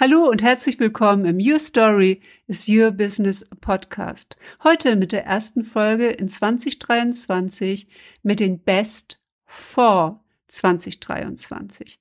Hallo 0.00 0.30
und 0.30 0.40
herzlich 0.40 0.80
willkommen 0.80 1.26
im 1.26 1.36
Your 1.38 1.58
Story 1.58 2.22
is 2.46 2.66
Your 2.66 2.90
Business 2.90 3.46
Podcast. 3.60 4.34
Heute 4.64 4.96
mit 4.96 5.12
der 5.12 5.26
ersten 5.26 5.62
Folge 5.62 6.06
in 6.06 6.26
2023 6.26 7.86
mit 8.22 8.40
den 8.40 8.60
Best 8.60 9.20
for 9.44 10.24
2023. 10.48 12.00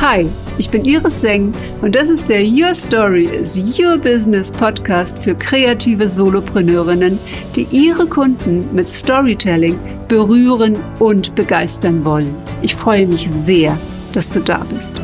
Hi, 0.00 0.28
ich 0.58 0.68
bin 0.68 0.84
Iris 0.84 1.20
Seng 1.20 1.54
und 1.80 1.94
das 1.94 2.10
ist 2.10 2.28
der 2.28 2.42
Your 2.42 2.74
Story 2.74 3.26
is 3.26 3.56
Your 3.78 3.98
Business 3.98 4.50
Podcast 4.50 5.16
für 5.16 5.36
kreative 5.36 6.08
Solopreneurinnen, 6.08 7.20
die 7.54 7.68
ihre 7.70 8.08
Kunden 8.08 8.74
mit 8.74 8.88
Storytelling 8.88 9.78
berühren 10.08 10.82
und 10.98 11.36
begeistern 11.36 12.04
wollen. 12.04 12.34
Ich 12.62 12.74
freue 12.74 13.06
mich 13.06 13.30
sehr, 13.30 13.78
dass 14.12 14.28
du 14.28 14.40
da 14.40 14.66
bist. 14.74 15.00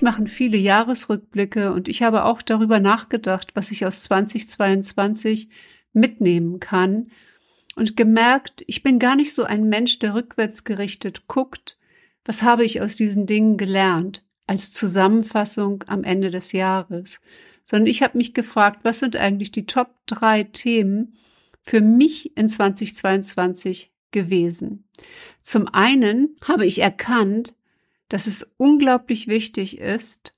Natürlich 0.00 0.16
machen 0.16 0.26
viele 0.28 0.56
Jahresrückblicke 0.56 1.72
und 1.72 1.86
ich 1.86 2.02
habe 2.02 2.24
auch 2.24 2.40
darüber 2.40 2.80
nachgedacht, 2.80 3.50
was 3.54 3.70
ich 3.70 3.84
aus 3.84 4.02
2022 4.04 5.50
mitnehmen 5.92 6.58
kann 6.58 7.10
und 7.76 7.98
gemerkt, 7.98 8.64
ich 8.66 8.82
bin 8.82 8.98
gar 8.98 9.14
nicht 9.14 9.34
so 9.34 9.44
ein 9.44 9.68
Mensch, 9.68 9.98
der 9.98 10.14
rückwärts 10.14 10.64
gerichtet 10.64 11.28
guckt, 11.28 11.78
was 12.24 12.42
habe 12.42 12.64
ich 12.64 12.80
aus 12.80 12.96
diesen 12.96 13.26
Dingen 13.26 13.58
gelernt 13.58 14.24
als 14.46 14.72
Zusammenfassung 14.72 15.84
am 15.86 16.02
Ende 16.02 16.30
des 16.30 16.52
Jahres, 16.52 17.20
sondern 17.64 17.86
ich 17.86 18.02
habe 18.02 18.16
mich 18.16 18.32
gefragt, 18.32 18.80
was 18.84 19.00
sind 19.00 19.16
eigentlich 19.16 19.52
die 19.52 19.66
Top 19.66 19.90
drei 20.06 20.44
Themen 20.44 21.14
für 21.62 21.82
mich 21.82 22.34
in 22.38 22.48
2022 22.48 23.92
gewesen. 24.12 24.88
Zum 25.42 25.68
einen 25.68 26.36
habe 26.42 26.64
ich 26.64 26.80
erkannt, 26.80 27.54
dass 28.10 28.26
es 28.26 28.52
unglaublich 28.58 29.28
wichtig 29.28 29.78
ist, 29.78 30.34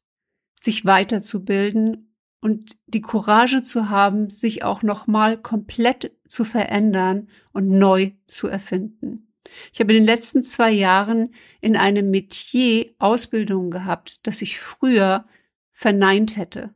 sich 0.61 0.85
weiterzubilden 0.85 2.15
und 2.41 2.77
die 2.87 3.01
Courage 3.01 3.63
zu 3.63 3.89
haben, 3.89 4.31
sich 4.31 4.63
auch 4.63 4.83
nochmal 4.83 5.39
komplett 5.39 6.13
zu 6.29 6.45
verändern 6.45 7.29
und 7.53 7.69
neu 7.69 8.13
zu 8.27 8.47
erfinden. 8.47 9.33
Ich 9.73 9.81
habe 9.81 9.93
in 9.93 10.01
den 10.01 10.07
letzten 10.07 10.43
zwei 10.45 10.71
Jahren 10.71 11.35
in 11.61 11.77
einem 11.77 12.11
Metier 12.11 12.91
Ausbildung 12.99 13.71
gehabt, 13.71 14.27
das 14.27 14.43
ich 14.43 14.61
früher 14.61 15.25
verneint 15.73 16.37
hätte. 16.37 16.75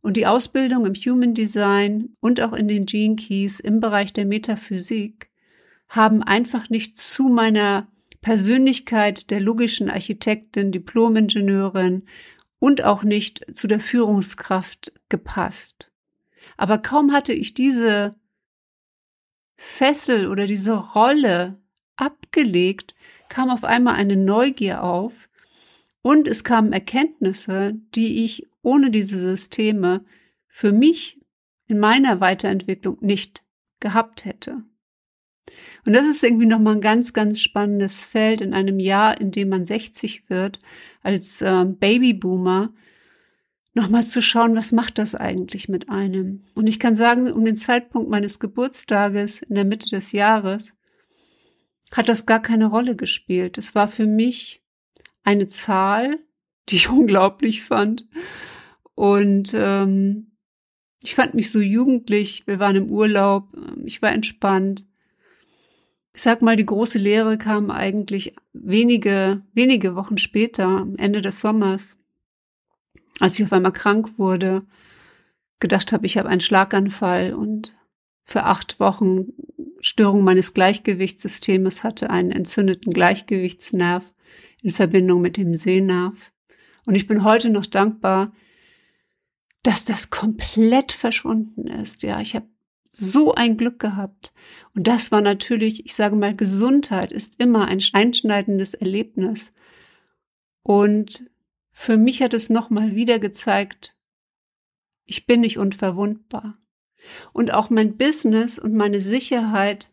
Und 0.00 0.16
die 0.16 0.26
Ausbildung 0.26 0.86
im 0.86 0.94
Human 0.94 1.34
Design 1.34 2.16
und 2.20 2.40
auch 2.40 2.52
in 2.52 2.68
den 2.68 2.86
Gene 2.86 3.16
Keys 3.16 3.60
im 3.60 3.80
Bereich 3.80 4.12
der 4.12 4.24
Metaphysik 4.24 5.30
haben 5.88 6.22
einfach 6.22 6.70
nicht 6.70 6.98
zu 6.98 7.24
meiner 7.24 7.91
Persönlichkeit 8.22 9.30
der 9.30 9.40
logischen 9.40 9.90
Architektin, 9.90 10.72
Diplomingenieurin 10.72 12.04
und 12.58 12.84
auch 12.84 13.02
nicht 13.02 13.44
zu 13.54 13.66
der 13.66 13.80
Führungskraft 13.80 14.92
gepasst. 15.08 15.90
Aber 16.56 16.78
kaum 16.78 17.12
hatte 17.12 17.32
ich 17.32 17.52
diese 17.52 18.14
Fessel 19.56 20.28
oder 20.28 20.46
diese 20.46 20.74
Rolle 20.74 21.60
abgelegt, 21.96 22.94
kam 23.28 23.50
auf 23.50 23.64
einmal 23.64 23.96
eine 23.96 24.16
Neugier 24.16 24.82
auf 24.82 25.28
und 26.02 26.26
es 26.26 26.44
kamen 26.44 26.72
Erkenntnisse, 26.72 27.74
die 27.94 28.24
ich 28.24 28.48
ohne 28.62 28.90
diese 28.90 29.18
Systeme 29.18 30.04
für 30.46 30.72
mich 30.72 31.20
in 31.66 31.78
meiner 31.78 32.20
Weiterentwicklung 32.20 32.98
nicht 33.00 33.42
gehabt 33.80 34.24
hätte. 34.24 34.62
Und 35.84 35.92
das 35.94 36.06
ist 36.06 36.22
irgendwie 36.22 36.46
nochmal 36.46 36.76
ein 36.76 36.80
ganz, 36.80 37.12
ganz 37.12 37.40
spannendes 37.40 38.04
Feld 38.04 38.40
in 38.40 38.54
einem 38.54 38.78
Jahr, 38.78 39.20
in 39.20 39.32
dem 39.32 39.48
man 39.48 39.66
60 39.66 40.30
wird, 40.30 40.58
als 41.02 41.42
äh, 41.42 41.64
Babyboomer, 41.64 42.72
nochmal 43.74 44.04
zu 44.04 44.22
schauen, 44.22 44.54
was 44.54 44.72
macht 44.72 44.98
das 44.98 45.14
eigentlich 45.14 45.68
mit 45.68 45.88
einem? 45.88 46.44
Und 46.54 46.66
ich 46.66 46.78
kann 46.78 46.94
sagen, 46.94 47.32
um 47.32 47.44
den 47.44 47.56
Zeitpunkt 47.56 48.10
meines 48.10 48.38
Geburtstages 48.38 49.40
in 49.40 49.54
der 49.54 49.64
Mitte 49.64 49.88
des 49.88 50.12
Jahres 50.12 50.76
hat 51.90 52.08
das 52.08 52.26
gar 52.26 52.40
keine 52.40 52.66
Rolle 52.66 52.96
gespielt. 52.96 53.58
Es 53.58 53.74
war 53.74 53.88
für 53.88 54.06
mich 54.06 54.62
eine 55.24 55.46
Zahl, 55.46 56.18
die 56.68 56.76
ich 56.76 56.88
unglaublich 56.90 57.62
fand. 57.62 58.06
Und 58.94 59.52
ähm, 59.54 60.32
ich 61.02 61.14
fand 61.14 61.34
mich 61.34 61.50
so 61.50 61.58
jugendlich. 61.58 62.46
Wir 62.46 62.58
waren 62.58 62.76
im 62.76 62.90
Urlaub. 62.90 63.48
Ich 63.84 64.00
war 64.02 64.12
entspannt 64.12 64.86
ich 66.14 66.22
sag 66.22 66.42
mal, 66.42 66.56
die 66.56 66.66
große 66.66 66.98
Lehre 66.98 67.38
kam 67.38 67.70
eigentlich 67.70 68.34
wenige, 68.52 69.42
wenige 69.54 69.94
Wochen 69.94 70.18
später, 70.18 70.66
am 70.66 70.96
Ende 70.96 71.22
des 71.22 71.40
Sommers, 71.40 71.96
als 73.20 73.38
ich 73.38 73.44
auf 73.44 73.52
einmal 73.52 73.72
krank 73.72 74.18
wurde, 74.18 74.66
gedacht 75.58 75.92
habe, 75.92 76.06
ich 76.06 76.18
habe 76.18 76.28
einen 76.28 76.40
Schlaganfall 76.40 77.34
und 77.34 77.78
für 78.22 78.44
acht 78.44 78.78
Wochen 78.78 79.28
Störung 79.80 80.22
meines 80.22 80.54
Gleichgewichtssystems 80.54 81.82
hatte, 81.82 82.10
einen 82.10 82.30
entzündeten 82.30 82.92
Gleichgewichtsnerv 82.92 84.14
in 84.62 84.70
Verbindung 84.70 85.20
mit 85.22 85.36
dem 85.36 85.54
Sehnerv. 85.54 86.32
Und 86.84 86.94
ich 86.94 87.06
bin 87.06 87.24
heute 87.24 87.50
noch 87.50 87.66
dankbar, 87.66 88.32
dass 89.62 89.84
das 89.84 90.10
komplett 90.10 90.92
verschwunden 90.92 91.66
ist. 91.66 92.02
Ja, 92.02 92.20
ich 92.20 92.34
habe 92.36 92.46
so 92.92 93.34
ein 93.34 93.56
Glück 93.56 93.78
gehabt. 93.78 94.32
Und 94.74 94.86
das 94.86 95.10
war 95.10 95.22
natürlich, 95.22 95.86
ich 95.86 95.94
sage 95.94 96.14
mal, 96.14 96.36
Gesundheit 96.36 97.10
ist 97.10 97.40
immer 97.40 97.66
ein 97.66 97.82
einschneidendes 97.92 98.74
Erlebnis. 98.74 99.52
Und 100.62 101.30
für 101.70 101.96
mich 101.96 102.22
hat 102.22 102.34
es 102.34 102.50
nochmal 102.50 102.94
wieder 102.94 103.18
gezeigt, 103.18 103.96
ich 105.06 105.26
bin 105.26 105.40
nicht 105.40 105.58
unverwundbar. 105.58 106.58
Und 107.32 107.52
auch 107.52 107.70
mein 107.70 107.96
Business 107.96 108.58
und 108.58 108.74
meine 108.74 109.00
Sicherheit, 109.00 109.90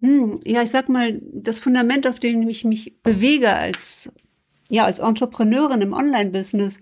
hm, 0.00 0.40
ja, 0.44 0.62
ich 0.62 0.70
sag 0.70 0.88
mal, 0.88 1.20
das 1.32 1.58
Fundament, 1.58 2.06
auf 2.06 2.20
dem 2.20 2.48
ich 2.48 2.64
mich 2.64 3.02
bewege 3.02 3.52
als, 3.52 4.10
ja, 4.70 4.84
als 4.84 5.00
Entrepreneurin 5.00 5.82
im 5.82 5.92
Online-Business, 5.92 6.78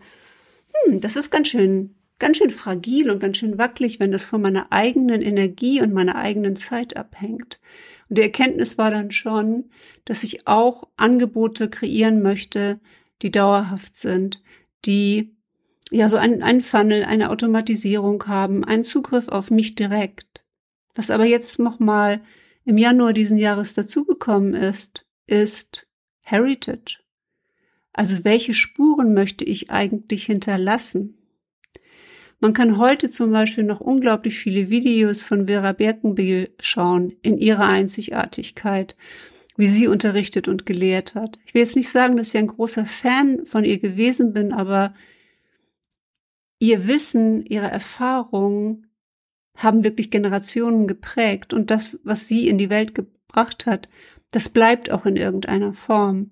hm, 0.85 1.01
das 1.01 1.17
ist 1.17 1.31
ganz 1.31 1.49
schön 1.49 1.98
ganz 2.19 2.39
schön 2.39 2.51
fragil 2.51 3.11
und 3.11 3.21
ganz 3.21 3.37
schön 3.37 3.59
wackelig, 3.59 4.01
wenn 4.01 4.11
das 4.11 4.25
von 4.25 4.43
meiner 4.43 4.73
eigenen 4.73 5.23
Energie 5.23 5.81
und 5.81 5.93
meiner 5.93 6.17
eigenen 6.17 6.57
Zeit 6.57 6.97
abhängt. 6.97 7.61
Und 8.09 8.19
die 8.19 8.23
Erkenntnis 8.23 8.79
war 8.79 8.91
dann 8.91 9.11
schon, 9.11 9.71
dass 10.05 10.25
ich 10.25 10.47
auch 10.47 10.89
Angebote 10.97 11.71
kreieren 11.71 12.23
möchte, 12.23 12.81
die 13.23 13.31
dauerhaft 13.31 13.97
sind, 13.97 14.43
die 14.85 15.37
ja 15.91 16.09
so 16.09 16.17
ein, 16.17 16.43
ein 16.43 16.61
Funnel, 16.61 17.05
eine 17.05 17.31
Automatisierung 17.31 18.27
haben, 18.27 18.65
einen 18.65 18.85
Zugriff 18.85 19.29
auf 19.29 19.51
mich 19.51 19.75
direkt. 19.75 20.45
Was 20.95 21.11
aber 21.11 21.25
jetzt 21.25 21.59
nochmal 21.59 22.21
im 22.65 22.79
Januar 22.79 23.13
diesen 23.13 23.39
Jahres 23.39 23.75
dazugekommen 23.75 24.55
ist, 24.55 25.07
ist 25.27 25.87
Heritage. 26.23 26.99
Also 27.93 28.25
welche 28.25 28.55
Spuren 28.55 29.15
möchte 29.15 29.45
ich 29.45 29.71
eigentlich 29.71 30.27
hinterlassen? 30.27 31.18
Man 32.41 32.53
kann 32.53 32.79
heute 32.79 33.11
zum 33.11 33.33
Beispiel 33.33 33.65
noch 33.65 33.81
unglaublich 33.81 34.39
viele 34.39 34.69
Videos 34.69 35.23
von 35.23 35.47
Vera 35.49 35.73
Birkenbiel 35.73 36.55
schauen 36.61 37.17
in 37.23 37.37
ihrer 37.39 37.67
Einzigartigkeit, 37.67 38.95
wie 39.57 39.67
sie 39.67 39.89
unterrichtet 39.89 40.47
und 40.47 40.65
gelehrt 40.65 41.17
hat. 41.17 41.41
Ich 41.47 41.55
will 41.55 41.63
jetzt 41.63 41.75
nicht 41.75 41.89
sagen, 41.89 42.17
dass 42.17 42.29
ich 42.29 42.39
ein 42.39 42.47
großer 42.47 42.85
Fan 42.85 43.45
von 43.45 43.65
ihr 43.65 43.81
gewesen 43.81 44.33
bin, 44.33 44.53
aber 44.53 44.95
ihr 46.61 46.87
Wissen, 46.87 47.45
ihre 47.45 47.69
Erfahrungen 47.69 48.87
haben 49.57 49.83
wirklich 49.83 50.13
Generationen 50.13 50.87
geprägt 50.87 51.53
und 51.53 51.73
das, 51.73 51.99
was 52.05 52.29
sie 52.29 52.47
in 52.47 52.59
die 52.59 52.71
Welt 52.71 52.95
gebracht 52.95 53.67
hat, 53.67 53.89
das 54.31 54.49
bleibt 54.49 54.93
auch 54.93 55.07
in 55.07 55.17
irgendeiner 55.17 55.73
Form. 55.73 56.31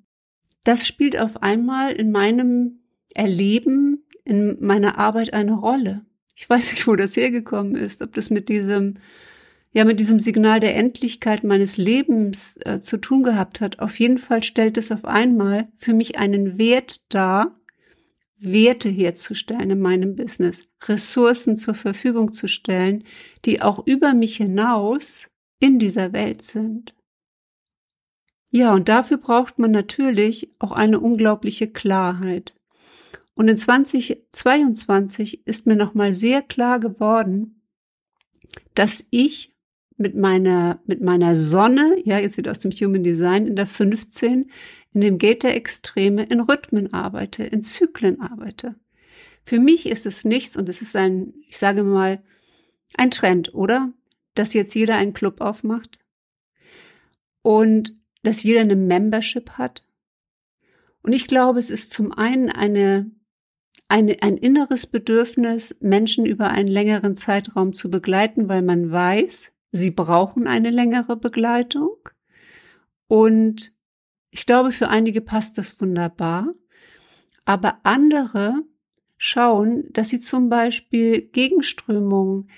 Das 0.62 0.86
spielt 0.86 1.18
auf 1.18 1.42
einmal 1.42 1.92
in 1.92 2.12
meinem 2.12 2.80
Erleben 3.14 4.05
in 4.26 4.56
meiner 4.60 4.98
Arbeit 4.98 5.32
eine 5.32 5.54
Rolle. 5.54 6.04
Ich 6.34 6.48
weiß 6.48 6.72
nicht, 6.72 6.86
wo 6.86 6.96
das 6.96 7.16
hergekommen 7.16 7.76
ist, 7.76 8.02
ob 8.02 8.12
das 8.12 8.28
mit 8.30 8.48
diesem, 8.48 8.98
ja, 9.72 9.84
mit 9.84 10.00
diesem 10.00 10.20
Signal 10.20 10.60
der 10.60 10.76
Endlichkeit 10.76 11.44
meines 11.44 11.76
Lebens 11.76 12.58
äh, 12.64 12.80
zu 12.80 12.98
tun 12.98 13.22
gehabt 13.22 13.60
hat. 13.60 13.78
Auf 13.78 13.98
jeden 13.98 14.18
Fall 14.18 14.42
stellt 14.42 14.76
es 14.76 14.92
auf 14.92 15.04
einmal 15.04 15.68
für 15.74 15.94
mich 15.94 16.18
einen 16.18 16.58
Wert 16.58 17.00
dar, 17.08 17.58
Werte 18.38 18.90
herzustellen 18.90 19.70
in 19.70 19.80
meinem 19.80 20.14
Business, 20.14 20.68
Ressourcen 20.84 21.56
zur 21.56 21.74
Verfügung 21.74 22.34
zu 22.34 22.48
stellen, 22.48 23.04
die 23.46 23.62
auch 23.62 23.86
über 23.86 24.12
mich 24.12 24.36
hinaus 24.36 25.30
in 25.58 25.78
dieser 25.78 26.12
Welt 26.12 26.42
sind. 26.42 26.94
Ja, 28.50 28.74
und 28.74 28.88
dafür 28.88 29.16
braucht 29.16 29.58
man 29.58 29.70
natürlich 29.70 30.50
auch 30.58 30.72
eine 30.72 31.00
unglaubliche 31.00 31.68
Klarheit. 31.68 32.54
Und 33.36 33.48
in 33.48 33.56
2022 33.58 35.46
ist 35.46 35.66
mir 35.66 35.76
nochmal 35.76 36.14
sehr 36.14 36.40
klar 36.40 36.80
geworden, 36.80 37.60
dass 38.74 39.06
ich 39.10 39.54
mit 39.98 40.14
meiner, 40.14 40.80
mit 40.86 41.02
meiner 41.02 41.34
Sonne, 41.34 41.96
ja, 42.04 42.18
jetzt 42.18 42.38
wieder 42.38 42.50
aus 42.50 42.60
dem 42.60 42.70
Human 42.70 43.04
Design 43.04 43.46
in 43.46 43.54
der 43.54 43.66
15, 43.66 44.50
in 44.94 45.00
dem 45.02 45.18
Gate 45.18 45.42
der 45.42 45.54
Extreme, 45.54 46.24
in 46.24 46.40
Rhythmen 46.40 46.94
arbeite, 46.94 47.44
in 47.44 47.62
Zyklen 47.62 48.20
arbeite. 48.20 48.74
Für 49.42 49.60
mich 49.60 49.86
ist 49.86 50.06
es 50.06 50.24
nichts 50.24 50.56
und 50.56 50.70
es 50.70 50.80
ist 50.80 50.96
ein, 50.96 51.34
ich 51.46 51.58
sage 51.58 51.82
mal, 51.82 52.22
ein 52.96 53.10
Trend, 53.10 53.54
oder? 53.54 53.92
Dass 54.34 54.54
jetzt 54.54 54.74
jeder 54.74 54.96
einen 54.96 55.12
Club 55.12 55.42
aufmacht 55.42 56.00
und 57.42 58.00
dass 58.22 58.42
jeder 58.42 58.62
eine 58.62 58.76
Membership 58.76 59.50
hat. 59.52 59.84
Und 61.02 61.12
ich 61.12 61.26
glaube, 61.26 61.58
es 61.58 61.68
ist 61.70 61.92
zum 61.92 62.12
einen 62.12 62.50
eine, 62.50 63.10
eine, 63.88 64.22
ein 64.22 64.36
inneres 64.36 64.86
Bedürfnis, 64.86 65.76
Menschen 65.80 66.26
über 66.26 66.50
einen 66.50 66.68
längeren 66.68 67.16
Zeitraum 67.16 67.72
zu 67.72 67.90
begleiten, 67.90 68.48
weil 68.48 68.62
man 68.62 68.90
weiß, 68.90 69.52
sie 69.72 69.90
brauchen 69.90 70.46
eine 70.46 70.70
längere 70.70 71.16
Begleitung. 71.16 71.96
Und 73.08 73.74
ich 74.30 74.46
glaube, 74.46 74.72
für 74.72 74.88
einige 74.88 75.20
passt 75.20 75.58
das 75.58 75.80
wunderbar. 75.80 76.54
Aber 77.44 77.78
andere 77.84 78.64
schauen, 79.16 79.84
dass 79.92 80.08
sie 80.08 80.20
zum 80.20 80.48
Beispiel 80.48 81.20
Gegenströmungen 81.28 82.50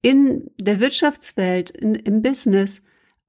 in 0.00 0.50
der 0.58 0.80
Wirtschaftswelt, 0.80 1.70
in, 1.70 1.96
im 1.96 2.22
Business 2.22 2.82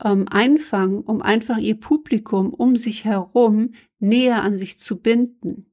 ähm, 0.03 0.27
einfangen, 0.29 1.01
um 1.01 1.21
einfach 1.21 1.57
ihr 1.57 1.79
Publikum 1.79 2.53
um 2.53 2.75
sich 2.75 3.05
herum 3.05 3.73
näher 3.97 4.43
an 4.43 4.55
sich 4.55 4.77
zu 4.77 5.01
binden 5.01 5.68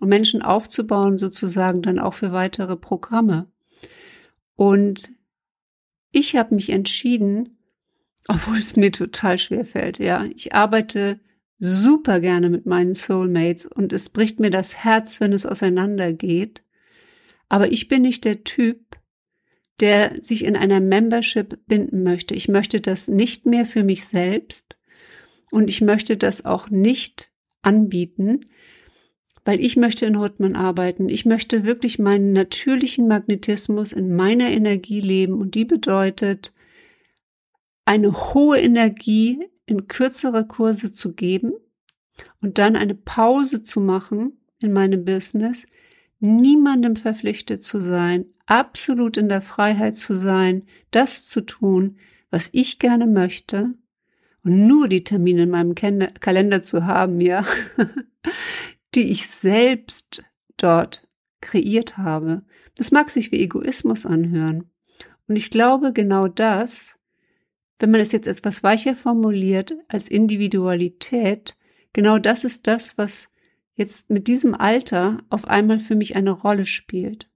und 0.00 0.08
Menschen 0.08 0.42
aufzubauen, 0.42 1.18
sozusagen 1.18 1.82
dann 1.82 1.98
auch 1.98 2.14
für 2.14 2.32
weitere 2.32 2.76
Programme. 2.76 3.50
Und 4.56 5.12
ich 6.10 6.34
habe 6.36 6.54
mich 6.54 6.70
entschieden, 6.70 7.58
obwohl 8.28 8.58
es 8.58 8.76
mir 8.76 8.90
total 8.90 9.38
schwer 9.38 9.64
fällt, 9.64 9.98
ja, 9.98 10.24
ich 10.34 10.54
arbeite 10.54 11.20
super 11.58 12.20
gerne 12.20 12.48
mit 12.48 12.64
meinen 12.66 12.94
Soulmates 12.94 13.66
und 13.66 13.92
es 13.92 14.08
bricht 14.08 14.40
mir 14.40 14.50
das 14.50 14.82
Herz, 14.82 15.20
wenn 15.20 15.32
es 15.32 15.44
auseinandergeht. 15.44 16.64
Aber 17.48 17.70
ich 17.70 17.88
bin 17.88 18.02
nicht 18.02 18.24
der 18.24 18.44
Typ, 18.44 18.96
der 19.80 20.22
sich 20.22 20.44
in 20.44 20.56
einer 20.56 20.80
Membership 20.80 21.58
binden 21.66 22.02
möchte. 22.02 22.34
Ich 22.34 22.48
möchte 22.48 22.80
das 22.80 23.08
nicht 23.08 23.44
mehr 23.44 23.66
für 23.66 23.82
mich 23.82 24.06
selbst 24.06 24.76
und 25.50 25.68
ich 25.68 25.80
möchte 25.80 26.16
das 26.16 26.44
auch 26.44 26.70
nicht 26.70 27.30
anbieten, 27.62 28.46
weil 29.50 29.58
ich 29.58 29.76
möchte 29.76 30.06
in 30.06 30.14
Rhythmen 30.14 30.54
arbeiten. 30.54 31.08
Ich 31.08 31.26
möchte 31.26 31.64
wirklich 31.64 31.98
meinen 31.98 32.32
natürlichen 32.32 33.08
Magnetismus 33.08 33.90
in 33.90 34.14
meiner 34.14 34.48
Energie 34.48 35.00
leben 35.00 35.40
und 35.40 35.56
die 35.56 35.64
bedeutet, 35.64 36.52
eine 37.84 38.12
hohe 38.12 38.60
Energie 38.60 39.44
in 39.66 39.88
kürzere 39.88 40.46
Kurse 40.46 40.92
zu 40.92 41.14
geben 41.14 41.54
und 42.40 42.58
dann 42.58 42.76
eine 42.76 42.94
Pause 42.94 43.64
zu 43.64 43.80
machen 43.80 44.38
in 44.60 44.72
meinem 44.72 45.04
Business, 45.04 45.66
niemandem 46.20 46.94
verpflichtet 46.94 47.64
zu 47.64 47.80
sein, 47.80 48.26
absolut 48.46 49.16
in 49.16 49.28
der 49.28 49.40
Freiheit 49.40 49.96
zu 49.96 50.14
sein, 50.14 50.62
das 50.92 51.26
zu 51.26 51.40
tun, 51.40 51.96
was 52.30 52.50
ich 52.52 52.78
gerne 52.78 53.08
möchte 53.08 53.74
und 54.44 54.68
nur 54.68 54.86
die 54.86 55.02
Termine 55.02 55.42
in 55.42 55.50
meinem 55.50 55.74
Kalender 55.74 56.62
zu 56.62 56.86
haben, 56.86 57.20
ja, 57.20 57.44
die 58.94 59.10
ich 59.10 59.28
selbst 59.28 60.22
dort 60.56 61.08
kreiert 61.40 61.96
habe. 61.96 62.42
Das 62.74 62.90
mag 62.90 63.10
sich 63.10 63.32
wie 63.32 63.40
Egoismus 63.40 64.06
anhören. 64.06 64.70
Und 65.26 65.36
ich 65.36 65.50
glaube, 65.50 65.92
genau 65.92 66.28
das, 66.28 66.98
wenn 67.78 67.90
man 67.90 68.00
es 68.00 68.12
jetzt 68.12 68.26
etwas 68.26 68.62
weicher 68.62 68.94
formuliert 68.94 69.74
als 69.88 70.08
Individualität, 70.08 71.56
genau 71.92 72.18
das 72.18 72.44
ist 72.44 72.66
das, 72.66 72.98
was 72.98 73.30
jetzt 73.74 74.10
mit 74.10 74.28
diesem 74.28 74.54
Alter 74.54 75.18
auf 75.30 75.46
einmal 75.46 75.78
für 75.78 75.94
mich 75.94 76.16
eine 76.16 76.32
Rolle 76.32 76.66
spielt. 76.66 77.30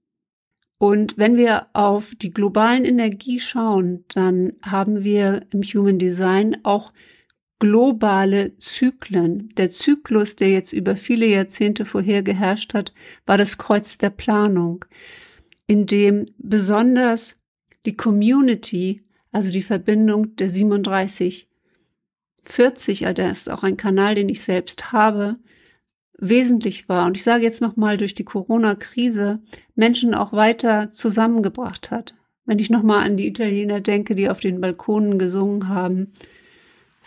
Und 0.77 1.17
wenn 1.17 1.37
wir 1.37 1.67
auf 1.73 2.13
die 2.15 2.31
globalen 2.31 2.85
Energie 2.85 3.39
schauen, 3.39 4.03
dann 4.09 4.53
haben 4.61 5.03
wir 5.03 5.47
im 5.51 5.63
Human 5.63 5.97
Design 5.97 6.57
auch 6.63 6.91
globale 7.59 8.57
Zyklen. 8.57 9.49
Der 9.55 9.71
Zyklus, 9.71 10.35
der 10.35 10.49
jetzt 10.49 10.73
über 10.73 10.95
viele 10.95 11.25
Jahrzehnte 11.25 11.85
vorher 11.85 12.21
geherrscht 12.23 12.73
hat, 12.73 12.93
war 13.25 13.37
das 13.37 13.57
Kreuz 13.57 13.97
der 13.97 14.09
Planung, 14.09 14.85
in 15.67 15.85
dem 15.85 16.25
besonders 16.37 17.39
die 17.85 17.95
Community, 17.95 19.03
also 19.31 19.51
die 19.51 19.61
Verbindung 19.61 20.35
der 20.35 20.49
37, 20.49 21.49
40, 22.43 23.07
also 23.07 23.21
das 23.21 23.39
ist 23.39 23.51
auch 23.51 23.63
ein 23.63 23.77
Kanal, 23.77 24.15
den 24.15 24.29
ich 24.29 24.41
selbst 24.41 24.91
habe, 24.91 25.37
wesentlich 26.17 26.87
war. 26.89 27.05
Und 27.05 27.17
ich 27.17 27.23
sage 27.23 27.43
jetzt 27.43 27.61
nochmal 27.61 27.97
durch 27.97 28.15
die 28.15 28.23
Corona-Krise 28.23 29.39
Menschen 29.75 30.13
auch 30.13 30.33
weiter 30.33 30.91
zusammengebracht 30.91 31.91
hat. 31.91 32.15
Wenn 32.45 32.59
ich 32.59 32.69
nochmal 32.69 33.03
an 33.03 33.17
die 33.17 33.27
Italiener 33.27 33.81
denke, 33.81 34.13
die 34.13 34.29
auf 34.29 34.39
den 34.39 34.61
Balkonen 34.61 35.17
gesungen 35.17 35.67
haben, 35.67 36.13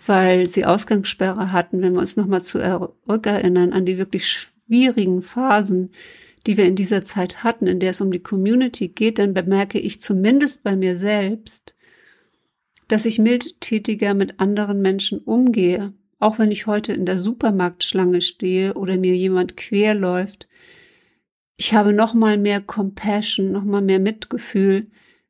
weil 0.08 0.46
sie 0.46 0.64
Ausgangssperre 0.64 1.52
hatten, 1.52 1.82
wenn 1.82 1.92
wir 1.92 2.00
uns 2.00 2.16
nochmal 2.16 2.42
zurückerinnern 2.42 3.72
an 3.72 3.86
die 3.86 3.98
wirklich 3.98 4.28
schwierigen 4.28 5.22
Phasen, 5.22 5.90
die 6.46 6.56
wir 6.56 6.64
in 6.64 6.76
dieser 6.76 7.04
Zeit 7.04 7.44
hatten, 7.44 7.66
in 7.66 7.80
der 7.80 7.90
es 7.90 8.00
um 8.00 8.10
die 8.10 8.22
Community 8.22 8.88
geht, 8.88 9.18
dann 9.18 9.34
bemerke 9.34 9.78
ich 9.78 10.00
zumindest 10.00 10.62
bei 10.62 10.76
mir 10.76 10.96
selbst, 10.96 11.74
dass 12.88 13.04
ich 13.04 13.18
mildtätiger 13.18 14.14
mit 14.14 14.40
anderen 14.40 14.80
Menschen 14.80 15.18
umgehe, 15.18 15.92
auch 16.18 16.38
wenn 16.38 16.50
ich 16.50 16.66
heute 16.66 16.92
in 16.92 17.06
der 17.06 17.18
Supermarktschlange 17.18 18.22
stehe 18.22 18.74
oder 18.74 18.96
mir 18.96 19.14
jemand 19.14 19.56
quer 19.56 19.94
läuft, 19.94 20.48
ich 21.56 21.74
habe 21.74 21.92
noch 21.92 22.14
mal 22.14 22.38
mehr 22.38 22.60
Compassion, 22.60 23.52
noch 23.52 23.64
mal 23.64 23.82
mehr 23.82 23.98
Mitgefühl 23.98 24.86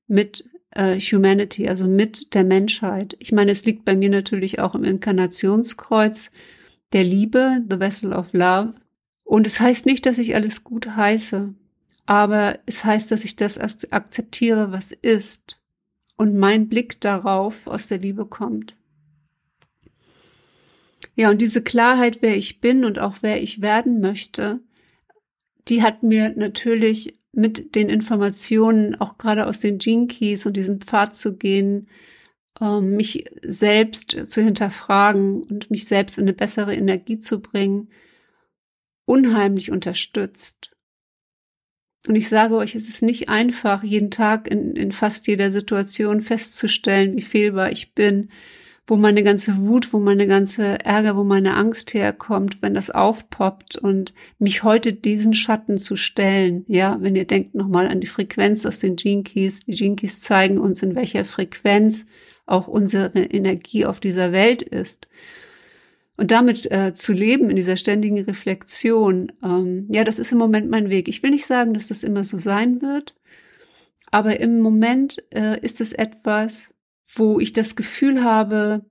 mit 0.07 0.49
äh, 0.79 0.99
Humanity, 1.01 1.69
also 1.69 1.89
mit 1.89 2.35
der 2.35 2.45
Menschheit. 2.45 3.17
Ich 3.19 3.33
meine, 3.33 3.51
es 3.51 3.65
liegt 3.65 3.85
bei 3.85 3.97
mir 3.97 4.09
natürlich 4.09 4.61
auch 4.61 4.77
im 4.77 4.85
Inkarnationskreuz 4.85 6.31
der 6.93 7.03
Liebe, 7.03 7.65
the 7.69 7.81
vessel 7.81 8.13
of 8.13 8.33
love. 8.33 8.75
Und 9.25 9.47
es 9.47 9.61
heißt 9.61 9.87
nicht, 9.87 10.07
dass 10.07 10.19
ich 10.19 10.37
alles 10.37 10.63
gut 10.65 10.97
heiße, 10.97 11.53
aber 12.07 12.61
es 12.65 12.85
heißt, 12.85 13.11
dass 13.11 13.25
ich 13.25 13.37
das 13.37 13.59
akzeptiere, 13.59 14.73
was 14.73 14.93
ist 14.93 15.61
und 16.17 16.37
mein 16.37 16.69
Blick 16.69 17.01
darauf 17.01 17.67
aus 17.67 17.89
der 17.89 17.99
Liebe 17.99 18.25
kommt. 18.25 18.77
Ja, 21.17 21.29
und 21.31 21.43
diese 21.43 21.63
Klarheit, 21.63 22.23
wer 22.23 22.37
ich 22.37 22.61
bin 22.61 22.85
und 22.85 23.01
auch 23.01 23.17
wer 23.21 23.43
ich 23.43 23.61
werden 23.61 24.01
möchte, 24.01 24.61
die 25.67 25.83
hat 25.83 26.05
mir 26.05 26.31
natürlich 26.37 27.18
mit 27.39 27.77
den 27.77 27.89
Informationen, 27.89 28.97
auch 28.97 29.17
gerade 29.17 29.47
aus 29.47 29.61
den 29.61 29.79
Gene 29.79 30.09
Keys 30.09 30.45
und 30.45 30.57
diesen 30.57 30.81
Pfad 30.81 31.15
zu 31.15 31.37
gehen, 31.37 31.89
ähm, 32.61 32.97
mich 32.97 33.27
selbst 33.43 34.17
zu 34.27 34.43
hinterfragen 34.43 35.45
und 35.45 35.71
mich 35.71 35.87
selbst 35.87 36.19
in 36.19 36.25
eine 36.25 36.33
bessere 36.33 36.75
Energie 36.75 37.21
zu 37.21 37.41
bringen, 37.41 37.91
unheimlich 39.07 39.71
unterstützt. 39.71 40.73
Und 42.09 42.17
ich 42.17 42.29
sage 42.29 42.57
euch, 42.57 42.75
es 42.75 42.89
ist 42.89 43.03
nicht 43.03 43.29
einfach, 43.29 43.85
jeden 43.85 44.11
Tag 44.11 44.51
in, 44.51 44.75
in 44.75 44.91
fast 44.91 45.29
jeder 45.29 45.53
Situation 45.53 46.21
festzustellen, 46.21 47.17
wie 47.17 47.23
fehlbar 47.23 47.71
ich 47.71 47.95
bin, 47.95 48.31
wo 48.89 48.97
meine 48.97 49.23
ganze 49.23 49.59
Wut, 49.59 49.93
wo 49.93 49.99
meine 49.99 50.27
ganze 50.27 50.83
Ärger, 50.83 51.15
wo 51.15 51.23
meine 51.23 51.55
Angst 51.55 51.93
herkommt, 51.93 52.63
wenn 52.63 52.73
das 52.73 52.89
aufpoppt 52.91 53.77
und 53.77 54.15
mich 54.39 54.63
heute 54.63 54.95
diesen 54.95 55.35
Schatten 55.35 55.77
zu 55.77 55.95
stellen. 55.97 56.65
Ja, 56.69 56.97
wenn 57.01 57.15
ihr 57.15 57.27
denkt 57.27 57.55
nochmal 57.55 57.87
an 57.87 58.01
die 58.01 58.07
Frequenz 58.07 58.65
aus 58.65 58.79
den 58.79 58.97
Gene 58.97 59.25
Keys. 59.25 59.61
Die 59.61 59.73
Gene 59.73 59.97
Keys 59.97 60.23
zeigen 60.23 60.57
uns, 60.57 60.83
in 60.83 60.95
welcher 60.95 61.27
Frequenz 61.27 62.07
auch 62.47 62.67
unsere 62.67 63.13
Energie 63.19 63.85
auf 63.85 64.01
dieser 64.01 64.33
Welt 64.33 64.63
ist. 64.63 65.07
Und 66.17 66.31
damit 66.31 66.69
äh, 66.71 66.95
zu 66.95 67.13
leben 67.13 67.51
in 67.51 67.57
dieser 67.57 67.77
ständigen 67.77 68.25
Reflexion, 68.25 69.31
ähm, 69.45 69.87
ja, 69.91 70.03
das 70.03 70.19
ist 70.19 70.33
im 70.33 70.39
Moment 70.39 70.71
mein 70.71 70.89
Weg. 70.89 71.09
Ich 71.09 71.23
will 71.23 71.31
nicht 71.31 71.47
sagen, 71.47 71.75
dass 71.75 71.89
das 71.89 72.03
immer 72.03 72.25
so 72.25 72.39
sein 72.39 72.81
wird, 72.81 73.15
aber 74.11 74.41
im 74.41 74.61
Moment 74.61 75.23
äh, 75.31 75.61
ist 75.61 75.83
es 75.83 75.93
etwas, 75.93 76.71
wo 77.15 77.41
ich 77.41 77.53
das 77.53 77.77
Gefühl 77.77 78.23
habe, 78.23 78.85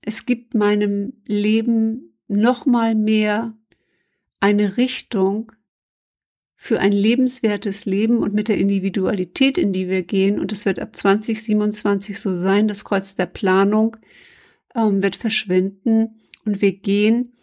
es 0.00 0.26
gibt 0.26 0.54
meinem 0.54 1.14
Leben 1.26 2.18
noch 2.28 2.66
mal 2.66 2.94
mehr 2.94 3.56
eine 4.40 4.76
Richtung 4.76 5.52
für 6.54 6.80
ein 6.80 6.92
lebenswertes 6.92 7.84
Leben 7.84 8.18
und 8.18 8.34
mit 8.34 8.48
der 8.48 8.58
Individualität, 8.58 9.58
in 9.58 9.72
die 9.72 9.88
wir 9.88 10.02
gehen. 10.02 10.40
Und 10.40 10.50
es 10.50 10.66
wird 10.66 10.80
ab 10.80 10.94
2027 10.94 12.18
so 12.18 12.34
sein, 12.34 12.68
das 12.68 12.84
Kreuz 12.84 13.14
der 13.14 13.26
Planung 13.26 13.96
ähm, 14.74 15.02
wird 15.02 15.16
verschwinden 15.16 16.20
und 16.44 16.60
wir 16.60 16.72
gehen 16.72 17.34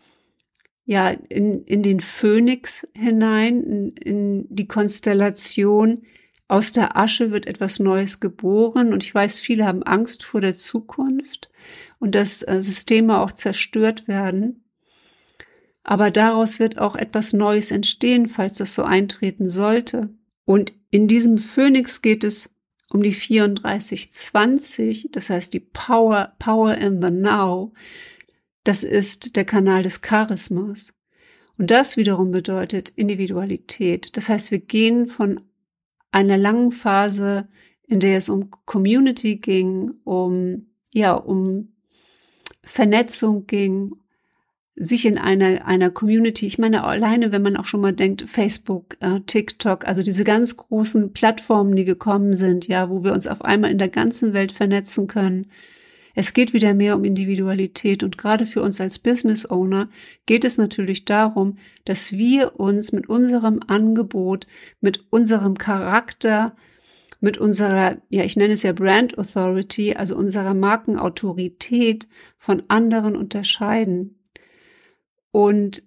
ja 0.86 1.10
in, 1.10 1.64
in 1.64 1.82
den 1.82 2.00
Phönix 2.00 2.88
hinein, 2.94 3.64
in, 3.64 3.92
in 3.96 4.48
die 4.50 4.68
Konstellation 4.68 6.04
Aus 6.48 6.72
der 6.72 6.96
Asche 6.96 7.32
wird 7.32 7.48
etwas 7.48 7.80
Neues 7.80 8.20
geboren 8.20 8.94
und 8.94 9.04
ich 9.04 9.16
weiß, 9.16 9.40
viele 9.40 9.66
haben 9.66 9.82
Angst 9.82 10.24
vor 10.24 10.42
der 10.42 10.56
Zukunft 10.56 11.50
und 11.98 12.14
dass 12.14 12.44
äh, 12.44 12.62
Systeme 12.62 13.18
auch 13.20 13.32
zerstört 13.32 14.08
werden. 14.08 14.64
Aber 15.84 16.12
daraus 16.12 16.60
wird 16.60 16.78
auch 16.78 16.96
etwas 16.96 17.34
Neues 17.34 17.72
entstehen, 17.72 18.28
falls 18.28 18.58
das 18.58 18.76
so 18.76 18.84
eintreten 18.84 19.50
sollte. 19.50 20.10
Und 20.46 20.74
in 20.92 21.08
diesem 21.08 21.40
Phönix 21.40 22.04
geht 22.04 22.24
es 22.24 22.52
um 22.92 23.02
die 23.02 23.12
3420, 23.12 25.10
das 25.12 25.30
heißt 25.30 25.54
die 25.54 25.60
Power, 25.60 26.34
Power 26.38 26.76
in 26.76 27.02
the 27.02 27.10
Now. 27.10 27.74
Das 28.64 28.84
ist 28.84 29.36
der 29.36 29.46
Kanal 29.46 29.84
des 29.84 30.02
Charismas. 30.02 30.94
Und 31.58 31.72
das 31.72 31.98
wiederum 31.98 32.32
bedeutet 32.32 32.90
Individualität. 32.90 34.16
Das 34.18 34.30
heißt, 34.30 34.52
wir 34.52 34.60
gehen 34.60 35.08
von 35.08 35.40
einer 36.16 36.38
langen 36.38 36.72
Phase, 36.72 37.50
in 37.88 38.00
der 38.00 38.18
es 38.18 38.30
um 38.30 38.50
Community 38.66 39.36
ging, 39.36 39.92
um, 40.06 40.68
ja, 40.94 41.14
um 41.14 41.74
Vernetzung 42.64 43.46
ging, 43.48 43.92
sich 44.78 45.06
in 45.06 45.18
einer, 45.18 45.66
einer 45.66 45.90
Community, 45.90 46.48
ich 46.48 46.58
meine 46.58 46.86
alleine, 46.86 47.34
wenn 47.34 47.42
man 47.42 47.58
auch 47.58 47.66
schon 47.66 47.82
mal 47.82 47.94
denkt, 47.94 48.24
Facebook, 48.28 48.98
äh, 49.02 49.20
TikTok, 49.22 49.86
also 49.86 50.04
diese 50.04 50.24
ganz 50.24 50.56
großen 50.56 51.12
Plattformen, 51.12 51.76
die 51.76 51.86
gekommen 51.86 52.36
sind, 52.36 52.68
ja, 52.68 52.90
wo 52.90 53.04
wir 53.04 53.12
uns 53.12 53.28
auf 53.28 53.44
einmal 53.44 53.72
in 53.72 53.78
der 53.78 53.90
ganzen 53.90 54.34
Welt 54.34 54.54
vernetzen 54.54 55.08
können. 55.08 55.48
Es 56.16 56.34
geht 56.34 56.54
wieder 56.54 56.74
mehr 56.74 56.96
um 56.96 57.04
Individualität 57.04 58.02
und 58.02 58.18
gerade 58.18 58.46
für 58.46 58.62
uns 58.62 58.80
als 58.80 59.00
Business 59.00 59.50
Owner 59.50 59.90
geht 60.26 60.46
es 60.46 60.58
natürlich 60.58 61.04
darum, 61.04 61.58
dass 61.84 62.14
wir 62.14 62.58
uns 62.60 62.94
mit 62.94 63.10
unserem 63.10 63.60
Angebot, 63.68 64.48
mit 64.80 65.06
unserem 65.12 65.58
Charakter, 65.58 66.56
mit 67.20 67.38
unserer, 67.38 67.98
ja, 68.10 68.24
ich 68.24 68.38
nenne 68.38 68.54
es 68.54 68.64
ja 68.64 68.72
Brand 68.72 69.18
Authority, 69.18 69.94
also 69.94 70.16
unserer 70.16 70.54
Markenautorität 70.54 72.08
von 72.38 72.64
anderen 72.70 73.18
unterscheiden. 73.18 74.20
Und 75.32 75.84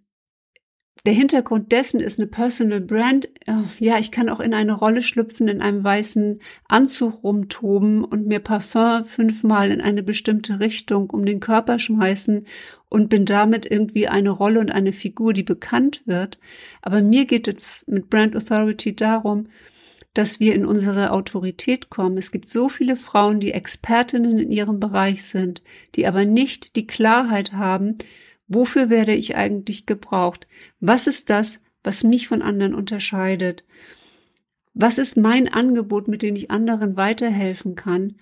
der 1.09 1.15
Hintergrund 1.15 1.73
dessen 1.73 2.00
ist 2.00 2.19
eine 2.19 2.27
Personal 2.27 2.83
Brand. 2.83 3.31
Äh, 3.47 3.62
ja, 3.79 3.99
ich 3.99 4.11
kann 4.11 4.29
auch 4.29 4.41
in 4.41 4.53
eine 4.53 4.75
Rolle 4.75 5.03
schlüpfen, 5.03 5.49
in 5.49 5.62
einem 5.62 5.83
weißen 5.83 6.38
Anzug 6.69 7.25
rumtoben 7.25 8.05
und 8.05 8.27
mir 8.27 8.41
Parfum 8.41 9.05
fünfmal 9.05 9.71
in 9.71 9.81
eine 9.81 10.03
bestimmte 10.03 10.61
Richtung 10.61 11.09
um 11.09 11.25
den 11.25 11.41
Körper 11.41 11.79
schmeißen 11.79 12.47
und 12.91 13.09
bin 13.09 13.25
damit 13.25 13.65
irgendwie 13.65 14.07
eine 14.07 14.29
Rolle 14.29 14.61
und 14.61 14.71
eine 14.71 14.93
Figur, 14.93 15.33
die 15.33 15.45
bekannt 15.45 16.03
wird. 16.05 16.38
Aber 16.83 17.00
mir 17.00 17.25
geht 17.25 17.49
es 17.49 17.87
mit 17.88 18.11
Brand 18.11 18.37
Authority 18.37 18.95
darum, 18.95 19.49
dass 20.12 20.41
wir 20.41 20.55
in 20.55 20.67
unsere 20.67 21.12
Autorität 21.12 21.88
kommen. 21.88 22.19
Es 22.19 22.33
gibt 22.33 22.50
so 22.50 22.69
viele 22.69 22.97
Frauen, 22.97 23.41
die 23.41 23.53
Expertinnen 23.53 24.38
in 24.38 24.50
ihrem 24.50 24.79
Bereich 24.79 25.25
sind, 25.25 25.62
die 25.95 26.07
aber 26.07 26.27
nicht 26.27 26.77
die 26.77 26.87
Klarheit 26.87 27.55
haben, 27.55 27.97
Wofür 28.49 28.90
werde 28.90 29.14
ich 29.14 29.37
eigentlich 29.37 29.87
gebraucht? 29.87 30.47
Was 30.81 31.07
ist 31.07 31.31
das, 31.31 31.62
was 31.83 32.02
mich 32.02 32.28
von 32.28 32.43
anderen 32.43 32.75
unterscheidet? 32.75 33.64
Was 34.75 34.99
ist 34.99 35.17
mein 35.17 35.49
Angebot, 35.49 36.09
mit 36.09 36.23
dem 36.23 36.35
ich 36.35 36.50
anderen 36.50 36.97
weiterhelfen 36.97 37.75
kann? 37.75 38.17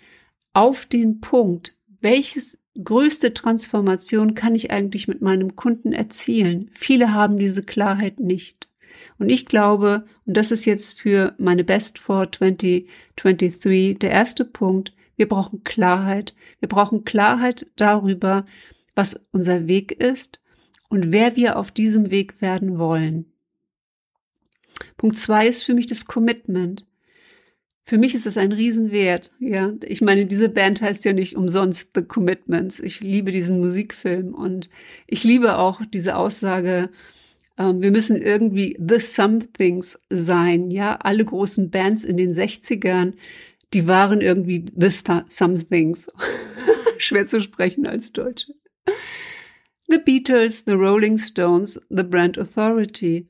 Auf 0.52 0.86
den 0.86 1.20
Punkt, 1.20 1.76
welches 2.00 2.58
größte 2.82 3.34
Transformation 3.34 4.34
kann 4.34 4.54
ich 4.54 4.70
eigentlich 4.70 5.08
mit 5.08 5.22
meinem 5.22 5.56
Kunden 5.56 5.92
erzielen? 5.92 6.70
Viele 6.72 7.12
haben 7.12 7.38
diese 7.38 7.62
Klarheit 7.62 8.20
nicht. 8.20 8.70
Und 9.18 9.28
ich 9.28 9.46
glaube, 9.46 10.06
und 10.24 10.36
das 10.36 10.50
ist 10.50 10.64
jetzt 10.64 10.98
für 10.98 11.34
meine 11.38 11.64
Best 11.64 11.98
for 11.98 12.30
2023 12.32 13.98
der 13.98 14.10
erste 14.10 14.44
Punkt, 14.44 14.92
wir 15.16 15.28
brauchen 15.28 15.64
Klarheit. 15.64 16.34
Wir 16.60 16.68
brauchen 16.68 17.04
Klarheit 17.04 17.66
darüber, 17.76 18.44
was 18.96 19.20
unser 19.30 19.68
Weg 19.68 19.92
ist 19.92 20.40
und 20.88 21.12
wer 21.12 21.36
wir 21.36 21.56
auf 21.56 21.70
diesem 21.70 22.10
Weg 22.10 22.40
werden 22.40 22.78
wollen. 22.78 23.26
Punkt 24.96 25.18
zwei 25.18 25.46
ist 25.46 25.62
für 25.62 25.74
mich 25.74 25.86
das 25.86 26.06
Commitment. 26.06 26.84
Für 27.84 27.98
mich 27.98 28.14
ist 28.14 28.26
es 28.26 28.36
ein 28.36 28.50
Riesenwert, 28.50 29.30
ja. 29.38 29.72
Ich 29.84 30.00
meine, 30.00 30.26
diese 30.26 30.48
Band 30.48 30.80
heißt 30.80 31.04
ja 31.04 31.12
nicht 31.12 31.36
umsonst 31.36 31.90
The 31.94 32.02
Commitments. 32.02 32.80
Ich 32.80 33.00
liebe 33.00 33.30
diesen 33.30 33.60
Musikfilm 33.60 34.34
und 34.34 34.70
ich 35.06 35.22
liebe 35.22 35.56
auch 35.58 35.82
diese 35.92 36.16
Aussage, 36.16 36.90
ähm, 37.56 37.82
wir 37.82 37.92
müssen 37.92 38.20
irgendwie 38.20 38.76
The 38.84 38.98
Somethings 38.98 40.00
sein, 40.10 40.72
ja. 40.72 40.96
Alle 40.96 41.24
großen 41.24 41.70
Bands 41.70 42.02
in 42.02 42.16
den 42.16 42.32
60ern, 42.32 43.14
die 43.72 43.86
waren 43.86 44.20
irgendwie 44.20 44.64
The 44.74 44.90
Somethings. 45.28 46.10
Schwer 46.98 47.26
zu 47.26 47.40
sprechen 47.40 47.86
als 47.86 48.12
Deutsche. 48.12 48.52
The 49.88 49.98
Beatles, 49.98 50.64
The 50.66 50.72
Rolling 50.72 51.18
Stones, 51.18 51.80
The 51.88 52.02
Brand 52.02 52.38
Authority. 52.38 53.28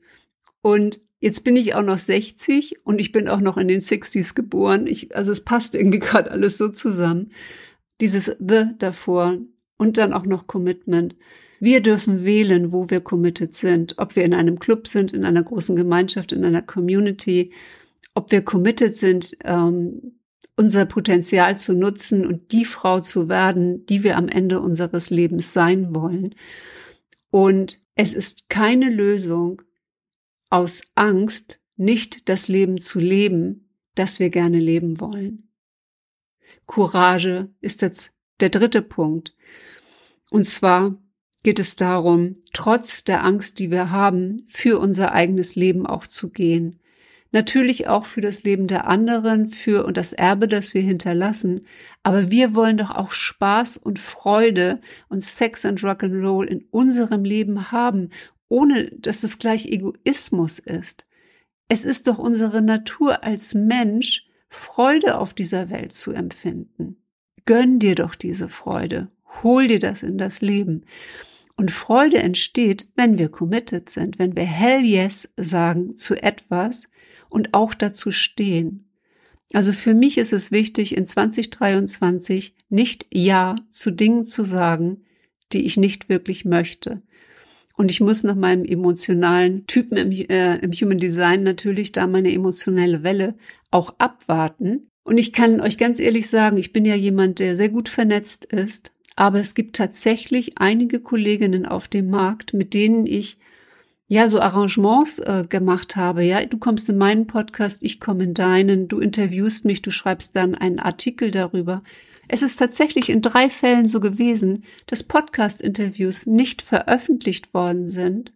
Und 0.61 0.99
jetzt 1.19 1.43
bin 1.43 1.55
ich 1.55 1.75
auch 1.75 1.83
noch 1.83 1.97
60 1.97 2.85
und 2.85 2.99
ich 2.99 3.11
bin 3.11 3.27
auch 3.27 3.41
noch 3.41 3.57
in 3.57 3.67
den 3.67 3.81
60s 3.81 4.33
geboren. 4.33 4.87
Ich, 4.87 5.15
also 5.15 5.31
es 5.31 5.43
passt 5.43 5.75
irgendwie 5.75 5.99
gerade 6.07 6.31
alles 6.31 6.57
so 6.57 6.69
zusammen. 6.69 7.31
Dieses 8.01 8.25
The 8.39 8.71
davor 8.77 9.37
und 9.77 9.97
dann 9.97 10.13
auch 10.13 10.25
noch 10.25 10.47
Commitment. 10.47 11.15
Wir 11.59 11.81
dürfen 11.81 12.23
wählen, 12.23 12.71
wo 12.71 12.89
wir 12.89 13.01
committed 13.01 13.53
sind. 13.53 13.95
Ob 13.97 14.15
wir 14.15 14.23
in 14.23 14.33
einem 14.33 14.59
Club 14.59 14.87
sind, 14.87 15.13
in 15.13 15.25
einer 15.25 15.43
großen 15.43 15.75
Gemeinschaft, 15.75 16.31
in 16.31 16.45
einer 16.45 16.61
Community. 16.61 17.51
Ob 18.13 18.31
wir 18.31 18.41
committed 18.43 18.95
sind, 18.95 19.35
ähm, 19.43 20.16
unser 20.57 20.85
Potenzial 20.85 21.55
zu 21.57 21.73
nutzen 21.73 22.25
und 22.25 22.51
die 22.51 22.65
Frau 22.65 22.99
zu 22.99 23.29
werden, 23.29 23.85
die 23.85 24.03
wir 24.03 24.17
am 24.17 24.27
Ende 24.27 24.59
unseres 24.59 25.09
Lebens 25.09 25.53
sein 25.53 25.93
wollen. 25.93 26.35
Und 27.29 27.81
es 27.95 28.13
ist 28.13 28.49
keine 28.49 28.89
Lösung 28.89 29.61
aus 30.49 30.81
Angst, 30.95 31.59
nicht 31.75 32.27
das 32.27 32.47
Leben 32.47 32.81
zu 32.81 32.99
leben, 32.99 33.69
das 33.93 34.19
wir 34.19 34.31
gerne 34.31 34.59
leben 34.59 34.99
wollen. 34.99 35.49
Courage 36.65 37.49
ist 37.61 37.81
jetzt 37.83 38.13
der 38.39 38.49
dritte 38.49 38.81
Punkt. 38.81 39.35
Und 40.31 40.45
zwar 40.45 40.97
geht 41.43 41.59
es 41.59 41.75
darum, 41.75 42.37
trotz 42.53 43.03
der 43.03 43.23
Angst, 43.23 43.59
die 43.59 43.69
wir 43.69 43.91
haben, 43.91 44.43
für 44.47 44.79
unser 44.79 45.11
eigenes 45.11 45.55
Leben 45.55 45.85
auch 45.85 46.07
zu 46.07 46.29
gehen 46.29 46.79
natürlich 47.31 47.87
auch 47.87 48.05
für 48.05 48.21
das 48.21 48.43
Leben 48.43 48.67
der 48.67 48.87
anderen, 48.87 49.47
für 49.47 49.85
und 49.85 49.97
das 49.97 50.13
Erbe, 50.13 50.47
das 50.47 50.73
wir 50.73 50.81
hinterlassen. 50.81 51.65
Aber 52.03 52.31
wir 52.31 52.55
wollen 52.55 52.77
doch 52.77 52.91
auch 52.91 53.11
Spaß 53.11 53.77
und 53.77 53.99
Freude 53.99 54.79
und 55.09 55.23
Sex 55.23 55.65
und 55.65 55.81
Rock'n'Roll 55.81 56.45
in 56.45 56.65
unserem 56.71 57.23
Leben 57.23 57.71
haben, 57.71 58.09
ohne 58.49 58.91
dass 58.91 59.23
es 59.23 59.39
gleich 59.39 59.65
Egoismus 59.65 60.59
ist. 60.59 61.07
Es 61.69 61.83
ist 61.83 62.07
doch 62.07 62.17
unsere 62.17 62.61
Natur 62.61 63.23
als 63.23 63.53
Mensch, 63.53 64.25
Freude 64.49 65.17
auf 65.17 65.33
dieser 65.33 65.69
Welt 65.69 65.91
zu 65.91 66.13
empfinden. 66.13 66.97
Gönn 67.45 67.79
dir 67.79 67.95
doch 67.95 68.15
diese 68.15 68.47
Freude. 68.47 69.09
Hol 69.43 69.67
dir 69.67 69.79
das 69.79 70.03
in 70.03 70.17
das 70.17 70.41
Leben. 70.41 70.85
Und 71.57 71.71
Freude 71.71 72.17
entsteht, 72.17 72.87
wenn 72.95 73.17
wir 73.17 73.29
committed 73.29 73.89
sind, 73.89 74.19
wenn 74.19 74.35
wir 74.35 74.43
Hell 74.43 74.81
Yes 74.81 75.29
sagen 75.37 75.97
zu 75.97 76.15
etwas, 76.21 76.83
und 77.29 77.53
auch 77.53 77.73
dazu 77.73 78.11
stehen. 78.11 78.87
Also 79.53 79.71
für 79.71 79.93
mich 79.93 80.17
ist 80.17 80.33
es 80.33 80.51
wichtig, 80.51 80.97
in 80.97 81.05
2023 81.05 82.53
nicht 82.69 83.05
Ja 83.13 83.55
zu 83.69 83.91
Dingen 83.91 84.25
zu 84.25 84.43
sagen, 84.43 85.03
die 85.53 85.65
ich 85.65 85.77
nicht 85.77 86.09
wirklich 86.09 86.43
möchte. 86.43 87.01
Und 87.77 87.91
ich 87.91 88.01
muss 88.01 88.23
nach 88.23 88.35
meinem 88.35 88.65
emotionalen 88.65 89.67
Typen 89.67 89.97
im, 89.97 90.11
äh, 90.11 90.57
im 90.57 90.71
Human 90.71 90.97
Design 90.97 91.43
natürlich 91.43 91.91
da 91.91 92.07
meine 92.07 92.33
emotionelle 92.33 93.03
Welle 93.03 93.35
auch 93.71 93.93
abwarten. 93.99 94.87
Und 95.03 95.17
ich 95.17 95.31
kann 95.31 95.61
euch 95.61 95.77
ganz 95.77 95.99
ehrlich 95.99 96.27
sagen, 96.27 96.57
ich 96.57 96.73
bin 96.73 96.83
ja 96.83 96.95
jemand, 96.95 97.39
der 97.39 97.55
sehr 97.55 97.69
gut 97.69 97.87
vernetzt 97.87 98.45
ist, 98.45 98.91
aber 99.15 99.39
es 99.39 99.55
gibt 99.55 99.75
tatsächlich 99.75 100.57
einige 100.57 100.99
Kolleginnen 100.99 101.65
auf 101.65 101.87
dem 101.87 102.09
Markt, 102.09 102.53
mit 102.53 102.73
denen 102.73 103.05
ich 103.05 103.37
ja 104.07 104.27
so 104.27 104.39
Arrangements 104.39 105.19
äh, 105.19 105.45
gemacht 105.47 105.95
habe. 105.95 106.23
Ja, 106.23 106.45
du 106.45 106.57
kommst 106.57 106.89
in 106.89 106.97
meinen 106.97 107.27
Podcast, 107.27 107.83
ich 107.83 107.99
komme 107.99 108.23
in 108.23 108.33
deinen, 108.33 108.87
du 108.87 108.99
interviewst 108.99 109.65
mich, 109.65 109.81
du 109.81 109.91
schreibst 109.91 110.35
dann 110.35 110.55
einen 110.55 110.79
Artikel 110.79 111.31
darüber. 111.31 111.83
Es 112.29 112.41
ist 112.41 112.57
tatsächlich 112.57 113.09
in 113.09 113.21
drei 113.21 113.49
Fällen 113.49 113.87
so 113.87 113.99
gewesen, 113.99 114.63
dass 114.85 115.03
Podcast-Interviews 115.03 116.25
nicht 116.25 116.61
veröffentlicht 116.61 117.53
worden 117.53 117.87
sind, 117.87 118.33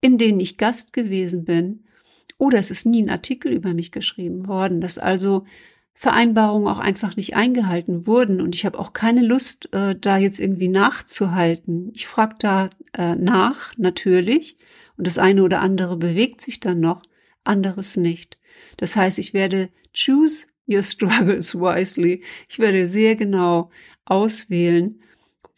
in 0.00 0.18
denen 0.18 0.40
ich 0.40 0.58
Gast 0.58 0.92
gewesen 0.92 1.44
bin, 1.44 1.84
oder 2.38 2.58
es 2.58 2.70
ist 2.70 2.86
nie 2.86 3.02
ein 3.02 3.10
Artikel 3.10 3.52
über 3.52 3.72
mich 3.72 3.92
geschrieben 3.92 4.48
worden, 4.48 4.80
dass 4.80 4.98
also 4.98 5.44
Vereinbarungen 5.94 6.66
auch 6.66 6.80
einfach 6.80 7.14
nicht 7.14 7.36
eingehalten 7.36 8.06
wurden 8.06 8.40
und 8.40 8.56
ich 8.56 8.66
habe 8.66 8.78
auch 8.78 8.92
keine 8.92 9.22
Lust, 9.22 9.72
äh, 9.72 9.94
da 9.94 10.16
jetzt 10.16 10.40
irgendwie 10.40 10.68
nachzuhalten. 10.68 11.92
Ich 11.94 12.06
frage 12.06 12.34
da 12.40 12.70
äh, 12.96 13.14
nach, 13.14 13.76
natürlich, 13.76 14.56
und 15.02 15.06
das 15.08 15.18
eine 15.18 15.42
oder 15.42 15.58
andere 15.58 15.96
bewegt 15.96 16.40
sich 16.40 16.60
dann 16.60 16.78
noch, 16.78 17.02
anderes 17.42 17.96
nicht. 17.96 18.38
Das 18.76 18.94
heißt, 18.94 19.18
ich 19.18 19.34
werde 19.34 19.68
Choose 19.92 20.46
your 20.68 20.84
struggles 20.84 21.56
wisely. 21.56 22.22
Ich 22.48 22.60
werde 22.60 22.88
sehr 22.88 23.16
genau 23.16 23.70
auswählen, 24.04 25.02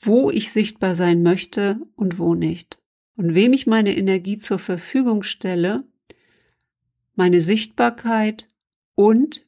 wo 0.01 0.31
ich 0.31 0.51
sichtbar 0.51 0.95
sein 0.95 1.23
möchte 1.23 1.79
und 1.95 2.19
wo 2.19 2.35
nicht. 2.35 2.81
Und 3.17 3.35
wem 3.35 3.53
ich 3.53 3.67
meine 3.67 3.95
Energie 3.95 4.39
zur 4.39 4.59
Verfügung 4.59 5.23
stelle, 5.23 5.85
meine 7.15 7.43
Sichtbarkeit 7.43 8.49
und 8.95 9.47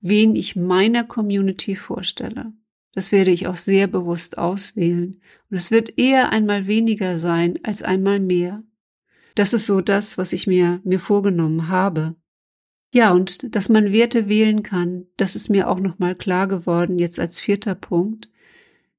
wen 0.00 0.36
ich 0.36 0.54
meiner 0.54 1.02
Community 1.02 1.74
vorstelle. 1.74 2.52
Das 2.92 3.10
werde 3.10 3.32
ich 3.32 3.48
auch 3.48 3.56
sehr 3.56 3.88
bewusst 3.88 4.38
auswählen. 4.38 5.20
Und 5.50 5.56
es 5.56 5.72
wird 5.72 5.98
eher 5.98 6.30
einmal 6.30 6.68
weniger 6.68 7.18
sein 7.18 7.58
als 7.64 7.82
einmal 7.82 8.20
mehr. 8.20 8.62
Das 9.34 9.52
ist 9.52 9.66
so 9.66 9.80
das, 9.80 10.18
was 10.18 10.32
ich 10.32 10.46
mir, 10.46 10.80
mir 10.84 11.00
vorgenommen 11.00 11.68
habe. 11.68 12.16
Ja, 12.92 13.12
und 13.12 13.54
dass 13.54 13.68
man 13.68 13.92
Werte 13.92 14.28
wählen 14.28 14.62
kann, 14.62 15.06
das 15.16 15.36
ist 15.36 15.48
mir 15.48 15.68
auch 15.68 15.78
nochmal 15.78 16.16
klar 16.16 16.48
geworden, 16.48 16.98
jetzt 16.98 17.20
als 17.20 17.38
vierter 17.38 17.74
Punkt. 17.76 18.30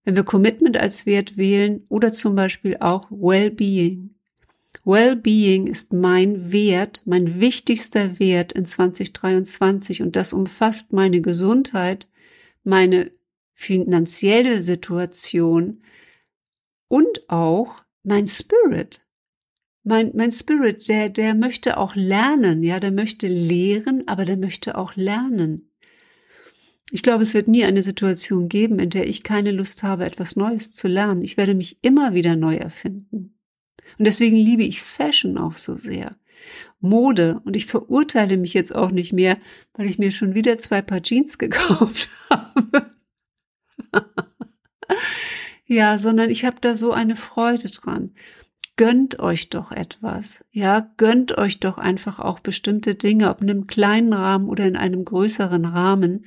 Wenn 0.03 0.15
wir 0.15 0.23
Commitment 0.23 0.77
als 0.77 1.05
Wert 1.05 1.37
wählen 1.37 1.85
oder 1.89 2.13
zum 2.13 2.35
Beispiel 2.35 2.77
auch 2.79 3.11
Well-Being. 3.11 4.15
Well-Being 4.85 5.67
ist 5.67 5.91
mein 5.91 6.51
Wert, 6.51 7.01
mein 7.05 7.41
wichtigster 7.41 8.17
Wert 8.17 8.53
in 8.53 8.65
2023 8.65 10.01
und 10.01 10.15
das 10.15 10.31
umfasst 10.31 10.93
meine 10.93 11.21
Gesundheit, 11.21 12.07
meine 12.63 13.11
finanzielle 13.53 14.63
Situation 14.63 15.83
und 16.87 17.29
auch 17.29 17.83
mein 18.03 18.27
Spirit. 18.27 19.05
Mein, 19.83 20.11
mein 20.13 20.31
Spirit, 20.31 20.87
der, 20.87 21.09
der 21.09 21.33
möchte 21.33 21.77
auch 21.77 21.95
lernen, 21.95 22.61
ja, 22.63 22.79
der 22.79 22.91
möchte 22.91 23.27
lehren, 23.27 24.03
aber 24.07 24.25
der 24.25 24.37
möchte 24.37 24.77
auch 24.77 24.95
lernen. 24.95 25.71
Ich 26.91 27.03
glaube, 27.03 27.23
es 27.23 27.33
wird 27.33 27.47
nie 27.47 27.63
eine 27.63 27.81
Situation 27.81 28.49
geben, 28.49 28.77
in 28.77 28.89
der 28.89 29.07
ich 29.07 29.23
keine 29.23 29.51
Lust 29.51 29.81
habe, 29.81 30.05
etwas 30.05 30.35
Neues 30.35 30.73
zu 30.73 30.87
lernen. 30.87 31.23
Ich 31.23 31.37
werde 31.37 31.55
mich 31.55 31.77
immer 31.81 32.13
wieder 32.13 32.35
neu 32.35 32.55
erfinden. 32.55 33.39
Und 33.97 34.05
deswegen 34.05 34.35
liebe 34.35 34.63
ich 34.63 34.81
Fashion 34.81 35.37
auch 35.37 35.53
so 35.53 35.77
sehr. 35.77 36.17
Mode. 36.81 37.41
Und 37.45 37.55
ich 37.55 37.65
verurteile 37.65 38.35
mich 38.37 38.53
jetzt 38.53 38.75
auch 38.75 38.91
nicht 38.91 39.13
mehr, 39.13 39.37
weil 39.73 39.89
ich 39.89 39.99
mir 39.99 40.11
schon 40.11 40.35
wieder 40.35 40.57
zwei 40.57 40.81
Paar 40.81 41.01
Jeans 41.01 41.37
gekauft 41.37 42.09
habe. 42.29 42.87
ja, 45.65 45.97
sondern 45.97 46.29
ich 46.29 46.43
habe 46.43 46.57
da 46.59 46.75
so 46.75 46.91
eine 46.91 47.15
Freude 47.15 47.69
dran. 47.69 48.13
Gönnt 48.81 49.19
euch 49.19 49.49
doch 49.49 49.71
etwas. 49.71 50.43
Ja, 50.51 50.89
gönnt 50.97 51.37
euch 51.37 51.59
doch 51.59 51.77
einfach 51.77 52.17
auch 52.17 52.39
bestimmte 52.39 52.95
Dinge, 52.95 53.29
ob 53.29 53.39
in 53.43 53.51
einem 53.51 53.67
kleinen 53.67 54.11
Rahmen 54.11 54.49
oder 54.49 54.65
in 54.65 54.75
einem 54.75 55.05
größeren 55.05 55.65
Rahmen. 55.65 56.25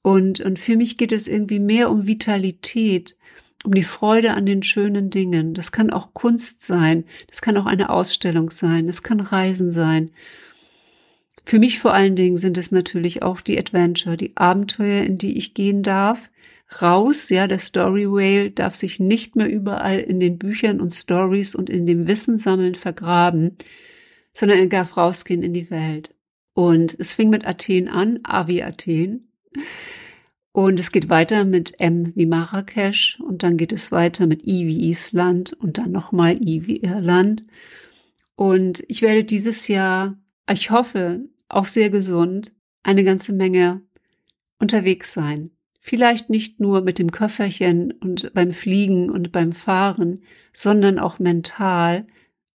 Und, 0.00 0.40
und 0.40 0.58
für 0.58 0.74
mich 0.74 0.96
geht 0.96 1.12
es 1.12 1.28
irgendwie 1.28 1.58
mehr 1.58 1.90
um 1.90 2.06
Vitalität, 2.06 3.18
um 3.62 3.74
die 3.74 3.82
Freude 3.82 4.32
an 4.32 4.46
den 4.46 4.62
schönen 4.62 5.10
Dingen. 5.10 5.52
Das 5.52 5.70
kann 5.70 5.90
auch 5.90 6.14
Kunst 6.14 6.64
sein, 6.64 7.04
das 7.28 7.42
kann 7.42 7.58
auch 7.58 7.66
eine 7.66 7.90
Ausstellung 7.90 8.48
sein, 8.48 8.86
das 8.86 9.02
kann 9.02 9.20
Reisen 9.20 9.70
sein. 9.70 10.12
Für 11.44 11.58
mich 11.58 11.78
vor 11.78 11.92
allen 11.92 12.16
Dingen 12.16 12.38
sind 12.38 12.56
es 12.56 12.72
natürlich 12.72 13.22
auch 13.22 13.42
die 13.42 13.58
Adventure, 13.58 14.16
die 14.16 14.34
Abenteuer, 14.34 15.02
in 15.02 15.18
die 15.18 15.36
ich 15.36 15.52
gehen 15.52 15.82
darf. 15.82 16.30
Raus, 16.80 17.28
ja, 17.30 17.48
der 17.48 17.58
Story 17.58 18.06
Whale 18.06 18.50
darf 18.52 18.74
sich 18.74 19.00
nicht 19.00 19.34
mehr 19.34 19.50
überall 19.50 19.98
in 19.98 20.20
den 20.20 20.38
Büchern 20.38 20.80
und 20.80 20.92
Stories 20.92 21.54
und 21.54 21.68
in 21.68 21.84
dem 21.84 22.06
Wissen 22.06 22.36
sammeln 22.36 22.76
vergraben, 22.76 23.56
sondern 24.32 24.58
er 24.58 24.66
darf 24.68 24.96
rausgehen 24.96 25.42
in 25.42 25.52
die 25.52 25.70
Welt. 25.70 26.14
Und 26.54 26.96
es 26.98 27.12
fing 27.12 27.30
mit 27.30 27.46
Athen 27.46 27.88
an, 27.88 28.20
A 28.22 28.46
wie 28.46 28.62
Athen. 28.62 29.32
Und 30.52 30.78
es 30.80 30.92
geht 30.92 31.08
weiter 31.08 31.44
mit 31.44 31.78
M 31.80 32.12
wie 32.14 32.26
Marrakesch 32.26 33.18
und 33.20 33.42
dann 33.42 33.56
geht 33.56 33.72
es 33.72 33.92
weiter 33.92 34.26
mit 34.26 34.46
I 34.46 34.66
wie 34.66 34.88
Island 34.90 35.52
und 35.52 35.78
dann 35.78 35.92
nochmal 35.92 36.40
I 36.40 36.66
wie 36.66 36.78
Irland. 36.78 37.44
Und 38.36 38.84
ich 38.88 39.02
werde 39.02 39.24
dieses 39.24 39.68
Jahr, 39.68 40.18
ich 40.50 40.70
hoffe, 40.70 41.28
auch 41.48 41.66
sehr 41.66 41.90
gesund, 41.90 42.52
eine 42.82 43.04
ganze 43.04 43.32
Menge 43.32 43.82
unterwegs 44.58 45.12
sein. 45.12 45.50
Vielleicht 45.82 46.28
nicht 46.28 46.60
nur 46.60 46.82
mit 46.82 46.98
dem 46.98 47.10
Köfferchen 47.10 47.92
und 47.92 48.34
beim 48.34 48.52
Fliegen 48.52 49.10
und 49.10 49.32
beim 49.32 49.52
Fahren, 49.52 50.22
sondern 50.52 50.98
auch 50.98 51.18
mental 51.18 52.06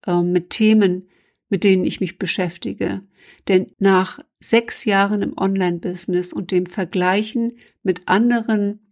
äh, 0.06 0.22
mit 0.22 0.52
Themen, 0.52 1.10
mit 1.50 1.64
denen 1.64 1.86
ich 1.86 2.00
mich 2.00 2.20
beschäftige. 2.20 3.02
Denn 3.48 3.72
nach 3.80 4.20
sechs 4.40 4.86
Jahren 4.86 5.24
im 5.24 5.36
Online-Business 5.36 6.34
und 6.34 6.52
dem 6.52 6.68
Vergleichen 6.68 7.58
mit 7.82 8.08
anderen 8.08 8.92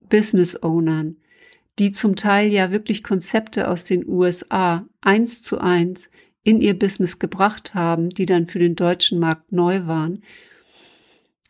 Business-Ownern, 0.00 1.18
die 1.78 1.92
zum 1.92 2.16
Teil 2.16 2.50
ja 2.50 2.70
wirklich 2.70 3.02
Konzepte 3.02 3.68
aus 3.68 3.84
den 3.84 4.08
USA 4.08 4.86
eins 5.02 5.42
zu 5.42 5.58
eins 5.58 6.08
in 6.42 6.62
ihr 6.62 6.78
Business 6.78 7.18
gebracht 7.18 7.74
haben, 7.74 8.08
die 8.08 8.24
dann 8.24 8.46
für 8.46 8.58
den 8.58 8.76
deutschen 8.76 9.18
Markt 9.18 9.52
neu 9.52 9.86
waren, 9.86 10.22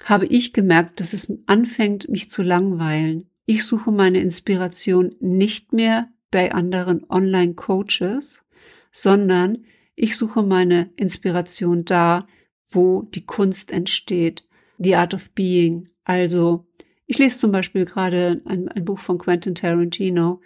habe 0.04 0.26
ich 0.26 0.52
gemerkt, 0.52 1.00
dass 1.00 1.12
es 1.12 1.32
anfängt, 1.46 2.08
mich 2.08 2.30
zu 2.30 2.42
langweilen. 2.42 3.28
Ich 3.46 3.64
suche 3.64 3.90
meine 3.90 4.20
Inspiration 4.20 5.14
nicht 5.20 5.72
mehr 5.72 6.08
bei 6.30 6.52
anderen 6.52 7.08
Online-Coaches, 7.08 8.42
sondern 8.90 9.64
ich 9.94 10.16
suche 10.16 10.42
meine 10.42 10.90
Inspiration 10.96 11.84
da, 11.84 12.26
wo 12.66 13.02
die 13.02 13.24
Kunst 13.24 13.70
entsteht, 13.70 14.46
The 14.78 14.96
Art 14.96 15.14
of 15.14 15.30
Being. 15.30 15.88
Also, 16.04 16.66
ich 17.06 17.18
lese 17.18 17.38
zum 17.38 17.52
Beispiel 17.52 17.84
gerade 17.84 18.42
ein, 18.44 18.68
ein 18.68 18.84
Buch 18.84 18.98
von 18.98 19.18
Quentin 19.18 19.54
Tarantino, 19.54 20.40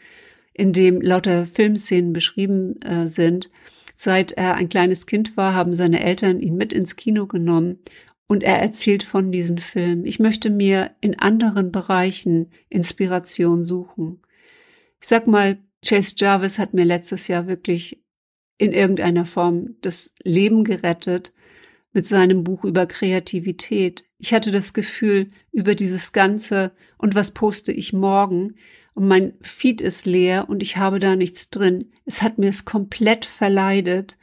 in 0.52 0.72
dem 0.72 1.00
lauter 1.00 1.46
Filmszenen 1.46 2.12
beschrieben 2.12 2.80
äh, 2.82 3.08
sind. 3.08 3.48
Seit 3.94 4.32
er 4.32 4.54
ein 4.54 4.68
kleines 4.68 5.06
Kind 5.06 5.36
war, 5.36 5.54
haben 5.54 5.74
seine 5.74 6.02
Eltern 6.02 6.40
ihn 6.40 6.56
mit 6.56 6.72
ins 6.72 6.96
Kino 6.96 7.26
genommen 7.26 7.78
und 8.28 8.42
er 8.42 8.60
erzählt 8.60 9.02
von 9.02 9.32
diesen 9.32 9.58
Filmen. 9.58 10.06
Ich 10.06 10.20
möchte 10.20 10.50
mir 10.50 10.94
in 11.00 11.18
anderen 11.18 11.72
Bereichen 11.72 12.52
Inspiration 12.68 13.64
suchen. 13.64 14.20
Ich 15.00 15.08
sag 15.08 15.26
mal, 15.26 15.58
Chase 15.84 16.14
Jarvis 16.16 16.58
hat 16.58 16.74
mir 16.74 16.84
letztes 16.84 17.26
Jahr 17.28 17.46
wirklich 17.46 18.04
in 18.58 18.72
irgendeiner 18.72 19.24
Form 19.24 19.76
das 19.80 20.14
Leben 20.22 20.64
gerettet 20.64 21.32
mit 21.92 22.06
seinem 22.06 22.44
Buch 22.44 22.64
über 22.64 22.86
Kreativität. 22.86 24.04
Ich 24.18 24.34
hatte 24.34 24.50
das 24.50 24.74
Gefühl, 24.74 25.30
über 25.52 25.74
dieses 25.74 26.12
Ganze 26.12 26.72
und 26.98 27.14
was 27.14 27.32
poste 27.32 27.72
ich 27.72 27.92
morgen 27.92 28.56
und 28.94 29.06
mein 29.06 29.34
Feed 29.40 29.80
ist 29.80 30.06
leer 30.06 30.48
und 30.48 30.60
ich 30.60 30.76
habe 30.76 30.98
da 30.98 31.16
nichts 31.16 31.50
drin. 31.50 31.92
Es 32.04 32.20
hat 32.20 32.36
mir 32.36 32.48
es 32.48 32.64
komplett 32.64 33.24
verleidet, 33.24 34.16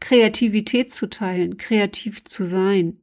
Kreativität 0.00 0.92
zu 0.92 1.08
teilen, 1.08 1.56
kreativ 1.56 2.24
zu 2.24 2.44
sein. 2.44 3.00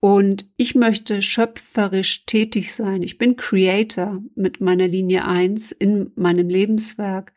Und 0.00 0.48
ich 0.56 0.74
möchte 0.74 1.22
schöpferisch 1.22 2.24
tätig 2.24 2.72
sein. 2.72 3.02
Ich 3.02 3.18
bin 3.18 3.36
Creator 3.36 4.22
mit 4.36 4.60
meiner 4.60 4.86
Linie 4.86 5.26
eins 5.26 5.72
in 5.72 6.12
meinem 6.14 6.48
Lebenswerk. 6.48 7.32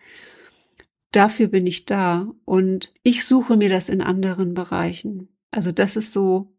Dafür 1.12 1.48
bin 1.48 1.66
ich 1.66 1.86
da 1.86 2.32
und 2.46 2.94
ich 3.04 3.26
suche 3.26 3.58
mir 3.58 3.70
das 3.70 3.90
in 3.90 4.02
anderen 4.02 4.54
Bereichen. 4.54 5.28
Also 5.50 5.72
das 5.72 5.96
ist 5.96 6.14
so 6.14 6.54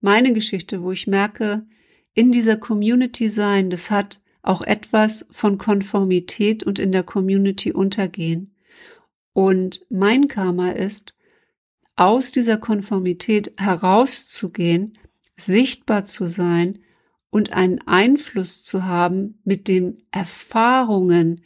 meine 0.00 0.32
Geschichte, 0.32 0.82
wo 0.82 0.92
ich 0.92 1.06
merke, 1.06 1.66
in 2.14 2.32
dieser 2.32 2.56
Community 2.56 3.28
sein, 3.28 3.70
das 3.70 3.90
hat 3.90 4.20
auch 4.42 4.62
etwas 4.62 5.26
von 5.30 5.58
Konformität 5.58 6.64
und 6.64 6.78
in 6.78 6.92
der 6.92 7.02
Community 7.02 7.72
untergehen. 7.72 8.54
Und 9.32 9.84
mein 9.90 10.28
Karma 10.28 10.70
ist, 10.70 11.14
aus 12.00 12.32
dieser 12.32 12.56
Konformität 12.56 13.52
herauszugehen, 13.58 14.96
sichtbar 15.36 16.04
zu 16.04 16.28
sein 16.28 16.78
und 17.28 17.52
einen 17.52 17.86
Einfluss 17.86 18.64
zu 18.64 18.86
haben 18.86 19.38
mit 19.44 19.68
den 19.68 20.02
Erfahrungen, 20.10 21.42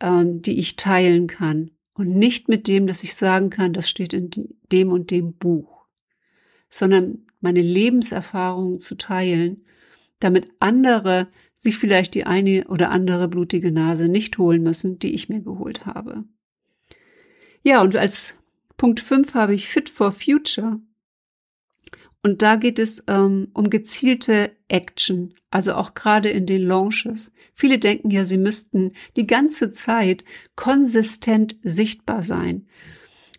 ähm, 0.00 0.42
die 0.42 0.58
ich 0.58 0.76
teilen 0.76 1.26
kann 1.26 1.70
und 1.94 2.10
nicht 2.10 2.50
mit 2.50 2.68
dem, 2.68 2.86
dass 2.86 3.02
ich 3.02 3.14
sagen 3.14 3.48
kann, 3.48 3.72
das 3.72 3.88
steht 3.88 4.12
in 4.12 4.30
dem 4.70 4.92
und 4.92 5.10
dem 5.10 5.32
Buch, 5.32 5.86
sondern 6.68 7.26
meine 7.40 7.62
Lebenserfahrungen 7.62 8.80
zu 8.80 8.94
teilen, 8.94 9.64
damit 10.20 10.48
andere 10.60 11.28
sich 11.56 11.78
vielleicht 11.78 12.14
die 12.14 12.24
eine 12.24 12.68
oder 12.68 12.90
andere 12.90 13.26
blutige 13.26 13.72
Nase 13.72 14.06
nicht 14.08 14.36
holen 14.36 14.62
müssen, 14.62 14.98
die 14.98 15.14
ich 15.14 15.30
mir 15.30 15.40
geholt 15.40 15.86
habe. 15.86 16.24
Ja, 17.62 17.80
und 17.80 17.96
als 17.96 18.34
Punkt 18.78 19.00
5 19.00 19.34
habe 19.34 19.54
ich 19.54 19.68
Fit 19.68 19.90
for 19.90 20.12
Future. 20.12 20.80
Und 22.22 22.42
da 22.42 22.56
geht 22.56 22.78
es 22.78 23.02
ähm, 23.08 23.48
um 23.52 23.70
gezielte 23.70 24.52
Action, 24.68 25.34
also 25.50 25.74
auch 25.74 25.94
gerade 25.94 26.28
in 26.30 26.46
den 26.46 26.62
Launches. 26.62 27.32
Viele 27.52 27.78
denken 27.78 28.10
ja, 28.10 28.24
sie 28.24 28.38
müssten 28.38 28.92
die 29.16 29.26
ganze 29.26 29.72
Zeit 29.72 30.24
konsistent 30.56 31.56
sichtbar 31.62 32.22
sein. 32.22 32.66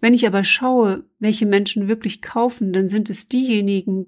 Wenn 0.02 0.14
ich 0.14 0.28
aber 0.28 0.44
schaue, 0.44 1.06
welche 1.20 1.46
Menschen 1.46 1.88
wirklich 1.88 2.22
kaufen, 2.22 2.72
dann 2.74 2.88
sind 2.88 3.10
es 3.10 3.28
diejenigen, 3.28 4.08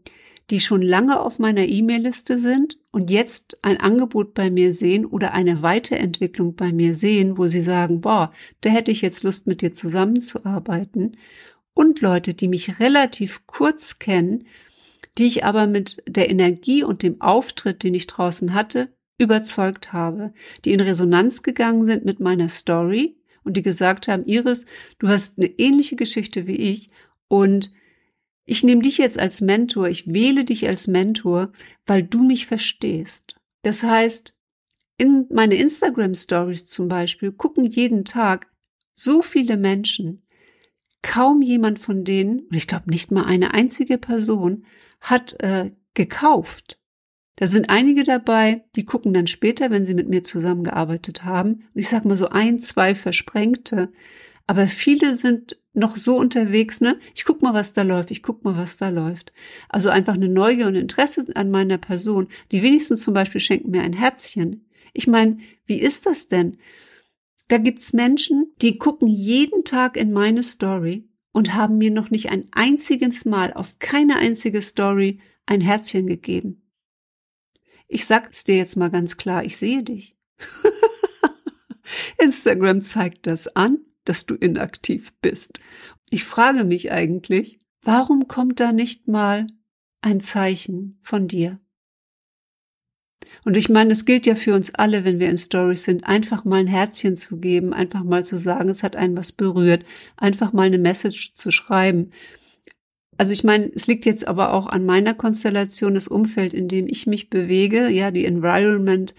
die 0.51 0.59
schon 0.59 0.81
lange 0.81 1.19
auf 1.21 1.39
meiner 1.39 1.65
E-Mail-Liste 1.65 2.37
sind 2.37 2.77
und 2.91 3.09
jetzt 3.09 3.57
ein 3.61 3.79
Angebot 3.79 4.33
bei 4.33 4.51
mir 4.51 4.73
sehen 4.73 5.05
oder 5.05 5.33
eine 5.33 5.61
Weiterentwicklung 5.61 6.55
bei 6.55 6.73
mir 6.73 6.93
sehen, 6.93 7.37
wo 7.37 7.47
sie 7.47 7.61
sagen, 7.61 8.01
boah, 8.01 8.31
da 8.59 8.69
hätte 8.69 8.91
ich 8.91 9.01
jetzt 9.01 9.23
Lust 9.23 9.47
mit 9.47 9.61
dir 9.61 9.71
zusammenzuarbeiten. 9.71 11.15
Und 11.73 12.01
Leute, 12.01 12.33
die 12.33 12.49
mich 12.49 12.81
relativ 12.81 13.47
kurz 13.47 13.97
kennen, 13.97 14.45
die 15.17 15.27
ich 15.27 15.45
aber 15.45 15.67
mit 15.67 16.03
der 16.05 16.29
Energie 16.29 16.83
und 16.83 17.01
dem 17.01 17.21
Auftritt, 17.21 17.83
den 17.83 17.95
ich 17.95 18.07
draußen 18.07 18.53
hatte, 18.53 18.89
überzeugt 19.17 19.93
habe, 19.93 20.33
die 20.65 20.73
in 20.73 20.81
Resonanz 20.81 21.43
gegangen 21.43 21.85
sind 21.85 22.03
mit 22.03 22.19
meiner 22.19 22.49
Story 22.49 23.15
und 23.43 23.55
die 23.55 23.61
gesagt 23.61 24.09
haben, 24.09 24.25
Iris, 24.25 24.65
du 24.99 25.07
hast 25.07 25.37
eine 25.37 25.47
ähnliche 25.47 25.95
Geschichte 25.95 26.45
wie 26.45 26.57
ich 26.57 26.89
und 27.29 27.71
ich 28.51 28.65
nehme 28.65 28.81
dich 28.81 28.97
jetzt 28.97 29.17
als 29.17 29.39
Mentor, 29.39 29.87
ich 29.87 30.11
wähle 30.11 30.43
dich 30.43 30.67
als 30.67 30.85
Mentor, 30.85 31.53
weil 31.85 32.03
du 32.03 32.21
mich 32.21 32.47
verstehst. 32.47 33.37
Das 33.61 33.81
heißt, 33.81 34.35
in 34.97 35.25
meine 35.29 35.55
Instagram 35.55 36.15
Stories 36.15 36.65
zum 36.65 36.89
Beispiel 36.89 37.31
gucken 37.31 37.63
jeden 37.63 38.03
Tag 38.03 38.51
so 38.93 39.21
viele 39.21 39.55
Menschen. 39.55 40.27
Kaum 41.01 41.41
jemand 41.41 41.79
von 41.79 42.03
denen, 42.03 42.41
und 42.41 42.53
ich 42.53 42.67
glaube 42.67 42.89
nicht 42.89 43.09
mal 43.09 43.23
eine 43.23 43.53
einzige 43.53 43.97
Person, 43.97 44.65
hat 44.99 45.39
äh, 45.39 45.71
gekauft. 45.93 46.77
Da 47.37 47.47
sind 47.47 47.69
einige 47.69 48.03
dabei, 48.03 48.65
die 48.75 48.83
gucken 48.83 49.13
dann 49.13 49.27
später, 49.27 49.71
wenn 49.71 49.85
sie 49.85 49.93
mit 49.93 50.09
mir 50.09 50.23
zusammengearbeitet 50.23 51.23
haben. 51.23 51.63
Und 51.73 51.79
ich 51.79 51.87
sage 51.87 52.05
mal 52.05 52.17
so 52.17 52.27
ein, 52.27 52.59
zwei 52.59 52.95
Versprengte. 52.95 53.93
Aber 54.51 54.67
viele 54.67 55.15
sind 55.15 55.57
noch 55.71 55.95
so 55.95 56.17
unterwegs, 56.17 56.81
ne? 56.81 56.99
Ich 57.15 57.23
guck 57.23 57.41
mal, 57.41 57.53
was 57.53 57.71
da 57.71 57.83
läuft, 57.83 58.11
ich 58.11 58.21
guck 58.21 58.43
mal, 58.43 58.57
was 58.57 58.75
da 58.75 58.89
läuft. 58.89 59.31
Also 59.69 59.87
einfach 59.87 60.15
eine 60.15 60.27
Neugier 60.27 60.67
und 60.67 60.75
Interesse 60.75 61.25
an 61.35 61.49
meiner 61.49 61.77
Person. 61.77 62.27
Die 62.51 62.61
wenigstens 62.61 63.01
zum 63.01 63.13
Beispiel 63.13 63.39
schenken 63.39 63.71
mir 63.71 63.81
ein 63.81 63.93
Herzchen. 63.93 64.69
Ich 64.91 65.07
meine, 65.07 65.37
wie 65.65 65.79
ist 65.79 66.05
das 66.05 66.27
denn? 66.27 66.57
Da 67.47 67.59
gibt's 67.59 67.93
Menschen, 67.93 68.51
die 68.61 68.77
gucken 68.77 69.07
jeden 69.07 69.63
Tag 69.63 69.95
in 69.95 70.11
meine 70.11 70.43
Story 70.43 71.07
und 71.31 71.53
haben 71.53 71.77
mir 71.77 71.91
noch 71.91 72.09
nicht 72.09 72.29
ein 72.29 72.49
einziges 72.51 73.23
Mal 73.23 73.53
auf 73.53 73.79
keine 73.79 74.17
einzige 74.17 74.61
Story 74.61 75.21
ein 75.45 75.61
Herzchen 75.61 76.07
gegeben. 76.07 76.69
Ich 77.87 78.05
sag's 78.05 78.43
dir 78.43 78.57
jetzt 78.57 78.75
mal 78.75 78.91
ganz 78.91 79.15
klar, 79.15 79.45
ich 79.45 79.55
sehe 79.55 79.81
dich. 79.81 80.17
Instagram 82.17 82.81
zeigt 82.81 83.27
das 83.27 83.47
an 83.55 83.85
dass 84.05 84.25
du 84.25 84.35
inaktiv 84.35 85.13
bist. 85.21 85.59
Ich 86.09 86.23
frage 86.23 86.63
mich 86.63 86.91
eigentlich, 86.91 87.59
warum 87.81 88.27
kommt 88.27 88.59
da 88.59 88.71
nicht 88.71 89.07
mal 89.07 89.47
ein 90.01 90.19
Zeichen 90.19 90.97
von 90.99 91.27
dir? 91.27 91.59
Und 93.45 93.57
ich 93.57 93.69
meine, 93.69 93.91
es 93.91 94.05
gilt 94.05 94.25
ja 94.25 94.35
für 94.35 94.53
uns 94.53 94.73
alle, 94.75 95.05
wenn 95.05 95.19
wir 95.19 95.29
in 95.29 95.37
Stories 95.37 95.83
sind, 95.83 96.05
einfach 96.05 96.43
mal 96.43 96.59
ein 96.59 96.67
Herzchen 96.67 97.15
zu 97.15 97.39
geben, 97.39 97.73
einfach 97.73 98.03
mal 98.03 98.25
zu 98.25 98.37
sagen, 98.37 98.69
es 98.69 98.83
hat 98.83 98.95
einen 98.95 99.15
was 99.15 99.31
berührt, 99.31 99.85
einfach 100.17 100.53
mal 100.53 100.67
eine 100.67 100.77
Message 100.77 101.33
zu 101.33 101.51
schreiben. 101.51 102.11
Also 103.17 103.33
ich 103.33 103.43
meine, 103.43 103.71
es 103.73 103.87
liegt 103.87 104.05
jetzt 104.05 104.27
aber 104.27 104.53
auch 104.53 104.67
an 104.67 104.85
meiner 104.85 105.13
Konstellation, 105.13 105.93
das 105.93 106.07
Umfeld, 106.07 106.53
in 106.53 106.67
dem 106.67 106.87
ich 106.87 107.07
mich 107.07 107.29
bewege, 107.29 107.89
ja, 107.89 108.11
die 108.11 108.25
Environment 108.25 109.13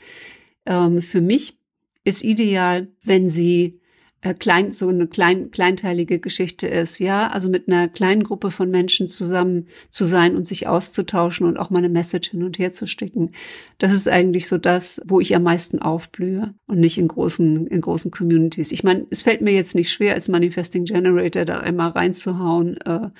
ähm, 0.66 1.02
für 1.02 1.20
mich 1.20 1.58
ist 2.04 2.24
ideal, 2.24 2.88
wenn 3.02 3.28
sie 3.28 3.80
äh, 4.22 4.34
klein, 4.34 4.70
so 4.70 4.88
eine 4.88 5.08
klein, 5.08 5.50
kleinteilige 5.50 6.20
Geschichte 6.20 6.68
ist, 6.68 7.00
ja, 7.00 7.28
also 7.28 7.48
mit 7.48 7.66
einer 7.66 7.88
kleinen 7.88 8.22
Gruppe 8.22 8.52
von 8.52 8.70
Menschen 8.70 9.08
zusammen 9.08 9.66
zu 9.90 10.04
sein 10.04 10.36
und 10.36 10.46
sich 10.46 10.68
auszutauschen 10.68 11.44
und 11.44 11.58
auch 11.58 11.70
mal 11.70 11.78
eine 11.78 11.88
Message 11.88 12.30
hin 12.30 12.44
und 12.44 12.56
her 12.58 12.70
zu 12.70 12.86
stecken. 12.86 13.32
Das 13.78 13.92
ist 13.92 14.08
eigentlich 14.08 14.46
so 14.46 14.58
das, 14.58 15.02
wo 15.04 15.18
ich 15.20 15.34
am 15.34 15.42
meisten 15.42 15.80
aufblühe 15.80 16.54
und 16.66 16.78
nicht 16.78 16.98
in 16.98 17.08
großen, 17.08 17.66
in 17.66 17.80
großen 17.80 18.12
Communities. 18.12 18.70
Ich 18.70 18.84
meine, 18.84 19.06
es 19.10 19.22
fällt 19.22 19.40
mir 19.40 19.52
jetzt 19.52 19.74
nicht 19.74 19.90
schwer, 19.90 20.14
als 20.14 20.28
Manifesting 20.28 20.84
Generator 20.84 21.44
da 21.44 21.58
einmal 21.58 21.90
reinzuhauen 21.90 22.76
äh, 22.82 23.10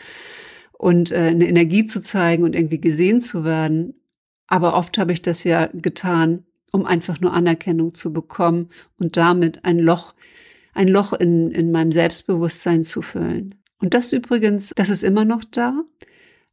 und 0.73 1.11
äh, 1.11 1.17
eine 1.17 1.49
Energie 1.49 1.85
zu 1.85 2.01
zeigen 2.01 2.45
und 2.45 2.55
irgendwie 2.55 2.81
gesehen 2.81 3.21
zu 3.21 3.43
werden. 3.43 3.95
Aber 4.47 4.75
oft 4.75 4.99
habe 4.99 5.12
ich 5.12 5.21
das 5.21 5.43
ja 5.43 5.69
getan, 5.73 6.45
um 6.71 6.87
einfach 6.87 7.21
nur 7.21 7.33
Anerkennung 7.33 7.93
zu 7.95 8.12
bekommen 8.12 8.69
und 9.01 9.17
damit 9.17 9.65
ein 9.65 9.81
Loch 9.81 10.15
ein 10.73 10.89
Loch 10.89 11.13
in, 11.13 11.51
in 11.51 11.71
meinem 11.71 11.93
Selbstbewusstsein 11.93 12.85
zu 12.85 13.03
füllen. 13.03 13.55
Und 13.79 13.95
das 13.95 14.13
übrigens, 14.13 14.73
das 14.77 14.91
ist 14.91 15.03
immer 15.03 15.25
noch 15.25 15.45
da. 15.45 15.85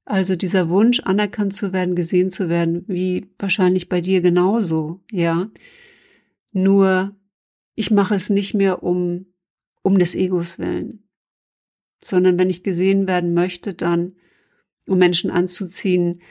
Also 0.05 0.35
dieser 0.35 0.69
Wunsch, 0.69 1.01
anerkannt 1.01 1.53
zu 1.53 1.71
werden, 1.71 1.95
gesehen 1.95 2.31
zu 2.31 2.49
werden, 2.49 2.83
wie 2.87 3.27
wahrscheinlich 3.37 3.89
bei 3.89 4.01
dir 4.01 4.21
genauso, 4.21 5.01
ja. 5.11 5.49
Nur 6.51 7.15
ich 7.75 7.91
mache 7.91 8.15
es 8.15 8.29
nicht 8.29 8.53
mehr 8.55 8.81
um, 8.83 9.27
um 9.83 9.99
des 9.99 10.15
Egos 10.15 10.57
willen, 10.57 11.07
sondern 12.03 12.39
wenn 12.39 12.49
ich 12.49 12.63
gesehen 12.63 13.07
werden 13.07 13.33
möchte, 13.33 13.73
dann 13.73 14.15
um 14.87 14.97
Menschen 14.97 15.29
anzuziehen, 15.29 16.21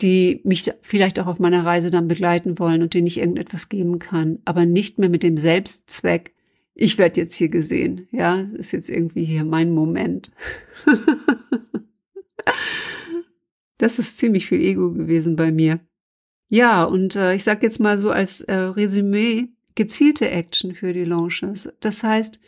die 0.00 0.40
mich 0.44 0.70
vielleicht 0.80 1.20
auch 1.20 1.26
auf 1.26 1.40
meiner 1.40 1.64
Reise 1.64 1.90
dann 1.90 2.08
begleiten 2.08 2.58
wollen 2.58 2.82
und 2.82 2.94
denen 2.94 3.06
ich 3.06 3.18
irgendetwas 3.18 3.68
geben 3.68 3.98
kann, 3.98 4.38
aber 4.44 4.64
nicht 4.64 4.98
mehr 4.98 5.08
mit 5.08 5.22
dem 5.22 5.36
Selbstzweck, 5.36 6.33
ich 6.74 6.98
werde 6.98 7.20
jetzt 7.20 7.34
hier 7.34 7.48
gesehen. 7.48 8.08
Ja, 8.10 8.40
ist 8.40 8.72
jetzt 8.72 8.90
irgendwie 8.90 9.24
hier 9.24 9.44
mein 9.44 9.72
Moment. 9.72 10.32
das 13.78 13.98
ist 13.98 14.18
ziemlich 14.18 14.46
viel 14.46 14.60
Ego 14.60 14.92
gewesen 14.92 15.36
bei 15.36 15.52
mir. 15.52 15.80
Ja, 16.48 16.84
und 16.84 17.16
äh, 17.16 17.34
ich 17.34 17.44
sage 17.44 17.66
jetzt 17.66 17.80
mal 17.80 17.98
so 17.98 18.10
als 18.10 18.40
äh, 18.42 18.54
Resümee, 18.54 19.48
gezielte 19.74 20.30
Action 20.30 20.74
für 20.74 20.92
die 20.92 21.04
Launches. 21.04 21.68
Das 21.80 22.02
heißt, 22.02 22.40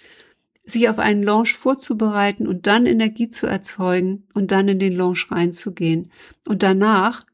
sich 0.64 0.88
auf 0.88 0.98
einen 0.98 1.22
Launch 1.22 1.54
vorzubereiten 1.54 2.46
und 2.46 2.66
dann 2.66 2.86
Energie 2.86 3.30
zu 3.30 3.46
erzeugen 3.46 4.26
und 4.34 4.50
dann 4.50 4.68
in 4.68 4.80
den 4.80 4.96
Launch 4.96 5.30
reinzugehen. 5.30 6.10
Und 6.46 6.62
danach, 6.62 7.24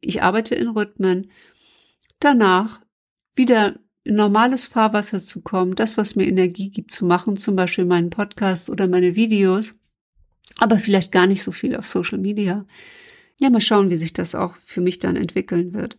ich 0.00 0.22
arbeite 0.22 0.54
in 0.54 0.68
Rhythmen, 0.68 1.30
danach 2.20 2.80
wieder 3.34 3.78
in 4.04 4.14
normales 4.14 4.64
Fahrwasser 4.64 5.20
zu 5.20 5.42
kommen, 5.42 5.74
das, 5.74 5.96
was 5.96 6.16
mir 6.16 6.26
Energie 6.26 6.70
gibt, 6.70 6.92
zu 6.92 7.04
machen, 7.04 7.36
zum 7.36 7.56
Beispiel 7.56 7.84
meinen 7.84 8.10
Podcast 8.10 8.70
oder 8.70 8.86
meine 8.86 9.14
Videos, 9.14 9.74
aber 10.58 10.78
vielleicht 10.78 11.12
gar 11.12 11.26
nicht 11.26 11.42
so 11.42 11.52
viel 11.52 11.76
auf 11.76 11.86
Social 11.86 12.18
Media. 12.18 12.66
Ja, 13.38 13.50
mal 13.50 13.60
schauen, 13.60 13.90
wie 13.90 13.96
sich 13.96 14.12
das 14.12 14.34
auch 14.34 14.56
für 14.56 14.80
mich 14.80 14.98
dann 14.98 15.16
entwickeln 15.16 15.72
wird. 15.74 15.98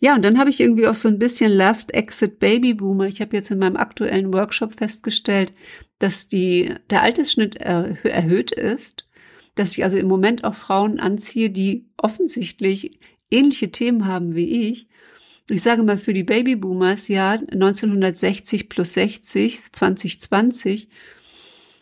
Ja, 0.00 0.16
und 0.16 0.24
dann 0.24 0.38
habe 0.38 0.50
ich 0.50 0.58
irgendwie 0.58 0.88
auch 0.88 0.94
so 0.94 1.06
ein 1.06 1.20
bisschen 1.20 1.52
Last 1.52 1.94
Exit 1.94 2.40
Baby 2.40 2.74
Boomer. 2.74 3.06
Ich 3.06 3.20
habe 3.20 3.36
jetzt 3.36 3.52
in 3.52 3.58
meinem 3.58 3.76
aktuellen 3.76 4.32
Workshop 4.32 4.74
festgestellt, 4.74 5.52
dass 6.00 6.26
die, 6.26 6.74
der 6.90 7.02
Altersschnitt 7.02 7.56
erhö 7.56 8.08
erhöht 8.08 8.50
ist, 8.50 9.08
dass 9.54 9.72
ich 9.72 9.84
also 9.84 9.96
im 9.96 10.08
Moment 10.08 10.42
auch 10.42 10.54
Frauen 10.54 10.98
anziehe, 10.98 11.50
die 11.50 11.86
offensichtlich 11.96 12.98
ähnliche 13.30 13.70
Themen 13.70 14.06
haben 14.06 14.34
wie 14.34 14.68
ich 14.68 14.88
ich 15.48 15.62
sage 15.62 15.82
mal 15.82 15.98
für 15.98 16.14
die 16.14 16.24
Babyboomers, 16.24 17.08
ja, 17.08 17.32
1960 17.32 18.68
plus 18.68 18.94
60, 18.94 19.72
2020, 19.72 20.88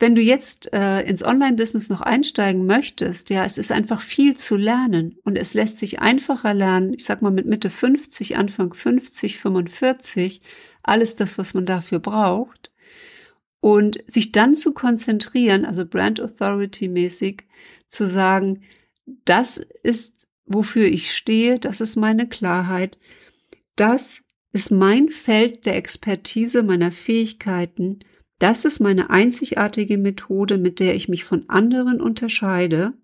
wenn 0.01 0.15
du 0.15 0.23
jetzt 0.23 0.73
äh, 0.73 1.03
ins 1.03 1.23
Online-Business 1.23 1.91
noch 1.91 2.01
einsteigen 2.01 2.65
möchtest, 2.65 3.29
ja, 3.29 3.45
es 3.45 3.59
ist 3.59 3.71
einfach 3.71 4.01
viel 4.01 4.35
zu 4.35 4.57
lernen 4.57 5.19
und 5.25 5.37
es 5.37 5.53
lässt 5.53 5.79
sich 5.79 6.01
einfacher 6.01 6.55
lernen. 6.55 6.95
Ich 6.95 7.05
sag 7.05 7.21
mal 7.21 7.31
mit 7.31 7.45
Mitte 7.45 7.69
50, 7.69 8.39
Anfang 8.39 8.73
50, 8.73 9.39
45, 9.39 10.41
alles 10.83 11.17
das, 11.17 11.37
was 11.37 11.53
man 11.53 11.67
dafür 11.67 11.99
braucht. 11.99 12.73
Und 13.61 14.03
sich 14.07 14.33
dann 14.33 14.55
zu 14.55 14.73
konzentrieren, 14.73 15.67
also 15.67 15.85
Brand 15.85 16.19
Authority 16.19 16.89
mäßig, 16.89 17.43
zu 17.89 18.07
sagen, 18.07 18.63
das 19.27 19.59
ist, 19.83 20.29
wofür 20.47 20.87
ich 20.87 21.13
stehe, 21.13 21.59
das 21.59 21.83
ist 21.83 21.97
meine 21.97 22.27
Klarheit, 22.27 22.97
das 23.77 24.23
ist 24.53 24.71
mein 24.71 25.09
Feld 25.09 25.67
der 25.67 25.77
Expertise 25.77 26.63
meiner 26.63 26.91
Fähigkeiten. 26.91 28.01
Das 28.39 28.65
ist 28.65 28.81
meine 28.81 29.11
einzigartige 29.11 29.99
Methode, 29.99 30.59
mit 30.59 30.81
der 30.81 30.95
ich 30.95 31.09
mich 31.09 31.25
von 31.25 31.49
anderen 31.49 32.01
unterscheide. 32.01 32.95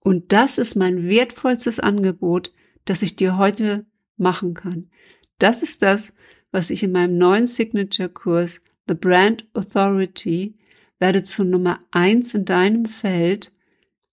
Und 0.00 0.32
das 0.32 0.58
ist 0.58 0.76
mein 0.76 1.08
wertvollstes 1.08 1.80
Angebot, 1.80 2.52
das 2.84 3.02
ich 3.02 3.16
dir 3.16 3.36
heute 3.36 3.86
machen 4.16 4.54
kann. 4.54 4.90
Das 5.38 5.62
ist 5.62 5.82
das, 5.82 6.14
was 6.50 6.70
ich 6.70 6.82
in 6.82 6.92
meinem 6.92 7.18
neuen 7.18 7.46
Signature-Kurs 7.46 8.60
The 8.88 8.94
Brand 8.94 9.46
Authority 9.52 10.54
werde 10.98 11.22
zu 11.22 11.44
Nummer 11.44 11.80
eins 11.90 12.34
in 12.34 12.44
deinem 12.44 12.86
Feld 12.86 13.52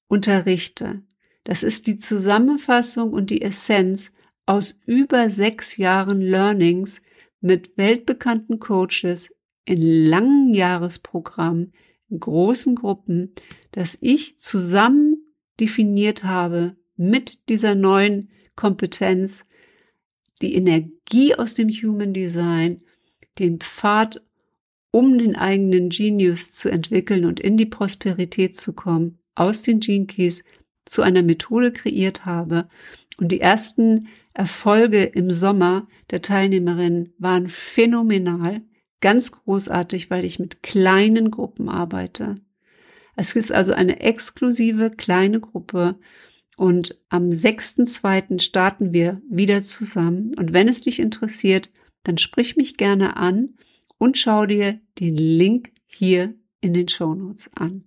unterrichte. 0.07 1.03
Das 1.43 1.63
ist 1.63 1.88
die 1.88 1.97
Zusammenfassung 1.97 3.13
und 3.13 3.29
die 3.29 3.41
Essenz 3.41 4.12
aus 4.45 4.75
über 4.86 5.29
sechs 5.29 5.77
Jahren 5.77 6.21
Learnings 6.21 7.01
mit 7.41 7.77
weltbekannten 7.77 8.60
Coaches 8.60 9.29
in 9.65 9.82
langen 9.82 10.53
Jahresprogrammen, 10.53 11.73
in 12.10 12.19
großen 12.19 12.75
Gruppen, 12.75 13.34
dass 13.71 13.97
ich 14.01 14.38
zusammen 14.39 15.17
definiert 15.60 16.23
habe 16.23 16.75
mit 16.95 17.49
dieser 17.49 17.75
neuen 17.75 18.29
Kompetenz 18.56 19.45
die 20.41 20.56
Energie 20.56 21.36
aus 21.36 21.53
dem 21.53 21.69
Human 21.69 22.13
Design, 22.13 22.82
den 23.39 23.60
Pfad, 23.60 24.21
um 24.91 25.17
den 25.17 25.36
eigenen 25.36 25.89
Genius 25.89 26.51
zu 26.51 26.69
entwickeln 26.69 27.25
und 27.25 27.39
in 27.39 27.58
die 27.58 27.65
Prosperität 27.65 28.60
zu 28.60 28.73
kommen, 28.73 29.19
aus 29.36 29.63
den 29.63 29.79
Gene 29.79 30.06
Keys 30.06 30.43
zu 30.86 31.01
einer 31.01 31.23
Methode 31.23 31.71
kreiert 31.71 32.25
habe. 32.25 32.67
Und 33.17 33.32
die 33.32 33.41
ersten 33.41 34.08
Erfolge 34.34 35.04
im 35.04 35.32
Sommer 35.32 35.88
der 36.10 36.22
Teilnehmerinnen 36.22 37.13
waren 37.17 37.48
phänomenal, 37.48 38.62
ganz 39.02 39.32
großartig, 39.32 40.10
weil 40.10 40.26
ich 40.26 40.39
mit 40.39 40.63
kleinen 40.63 41.30
Gruppen 41.30 41.69
arbeite. 41.69 42.36
Es 43.15 43.36
ist 43.36 43.52
also 43.52 43.74
eine 43.74 44.00
exklusive 44.00 44.89
kleine 44.91 45.39
Gruppe 45.39 46.00
und 46.58 47.04
am 47.10 47.30
6.2. 47.30 48.41
starten 48.41 48.93
wir 48.93 49.22
wieder 49.30 49.62
zusammen. 49.62 50.34
Und 50.36 50.54
wenn 50.54 50.67
es 50.67 50.82
dich 50.82 51.00
interessiert, 51.00 51.72
dann 52.04 52.17
sprich 52.17 52.56
mich 52.56 52.78
gerne 52.78 53.17
an 53.17 53.56
und 53.98 54.17
schau 54.17 54.46
dir 54.46 54.80
den 55.00 55.15
Link 55.15 55.72
hier 55.86 56.34
in 56.62 56.74
den 56.74 56.88
Show 56.88 57.13
Notes 57.13 57.50
an. 57.56 57.86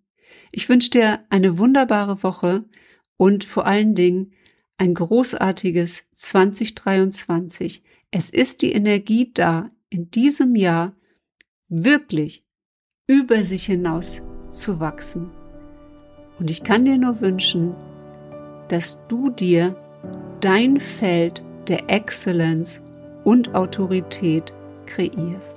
Ich 0.52 0.68
wünsche 0.68 0.90
dir 0.90 1.24
eine 1.30 1.58
wunderbare 1.58 2.22
Woche 2.22 2.64
und 3.16 3.44
vor 3.44 3.66
allen 3.66 3.94
Dingen 3.94 4.32
ein 4.78 4.94
großartiges 4.94 6.04
2023. 6.14 7.82
Es 8.10 8.30
ist 8.30 8.62
die 8.62 8.72
Energie 8.72 9.30
da, 9.32 9.70
in 9.88 10.10
diesem 10.10 10.56
Jahr 10.56 10.94
wirklich 11.68 12.44
über 13.06 13.44
sich 13.44 13.66
hinaus 13.66 14.22
zu 14.50 14.80
wachsen. 14.80 15.30
Und 16.38 16.50
ich 16.50 16.62
kann 16.62 16.84
dir 16.84 16.98
nur 16.98 17.20
wünschen, 17.20 17.74
dass 18.68 19.00
du 19.08 19.30
dir 19.30 19.76
dein 20.40 20.80
Feld 20.80 21.42
der 21.68 21.88
Exzellenz 21.88 22.82
und 23.24 23.54
Autorität 23.54 24.52
kreierst. 24.86 25.56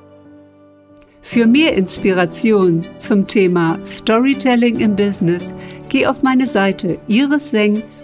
Für 1.21 1.45
mehr 1.45 1.75
Inspiration 1.75 2.85
zum 2.97 3.27
Thema 3.27 3.77
Storytelling 3.85 4.79
im 4.79 4.95
Business, 4.95 5.53
geh 5.89 6.07
auf 6.07 6.23
meine 6.23 6.47
Seite 6.47 6.97
irisseng.com 7.07 7.98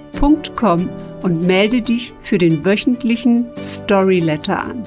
und 1.22 1.42
melde 1.42 1.82
dich 1.82 2.14
für 2.22 2.38
den 2.38 2.66
wöchentlichen 2.66 3.46
Storyletter 3.60 4.60
an. 4.60 4.84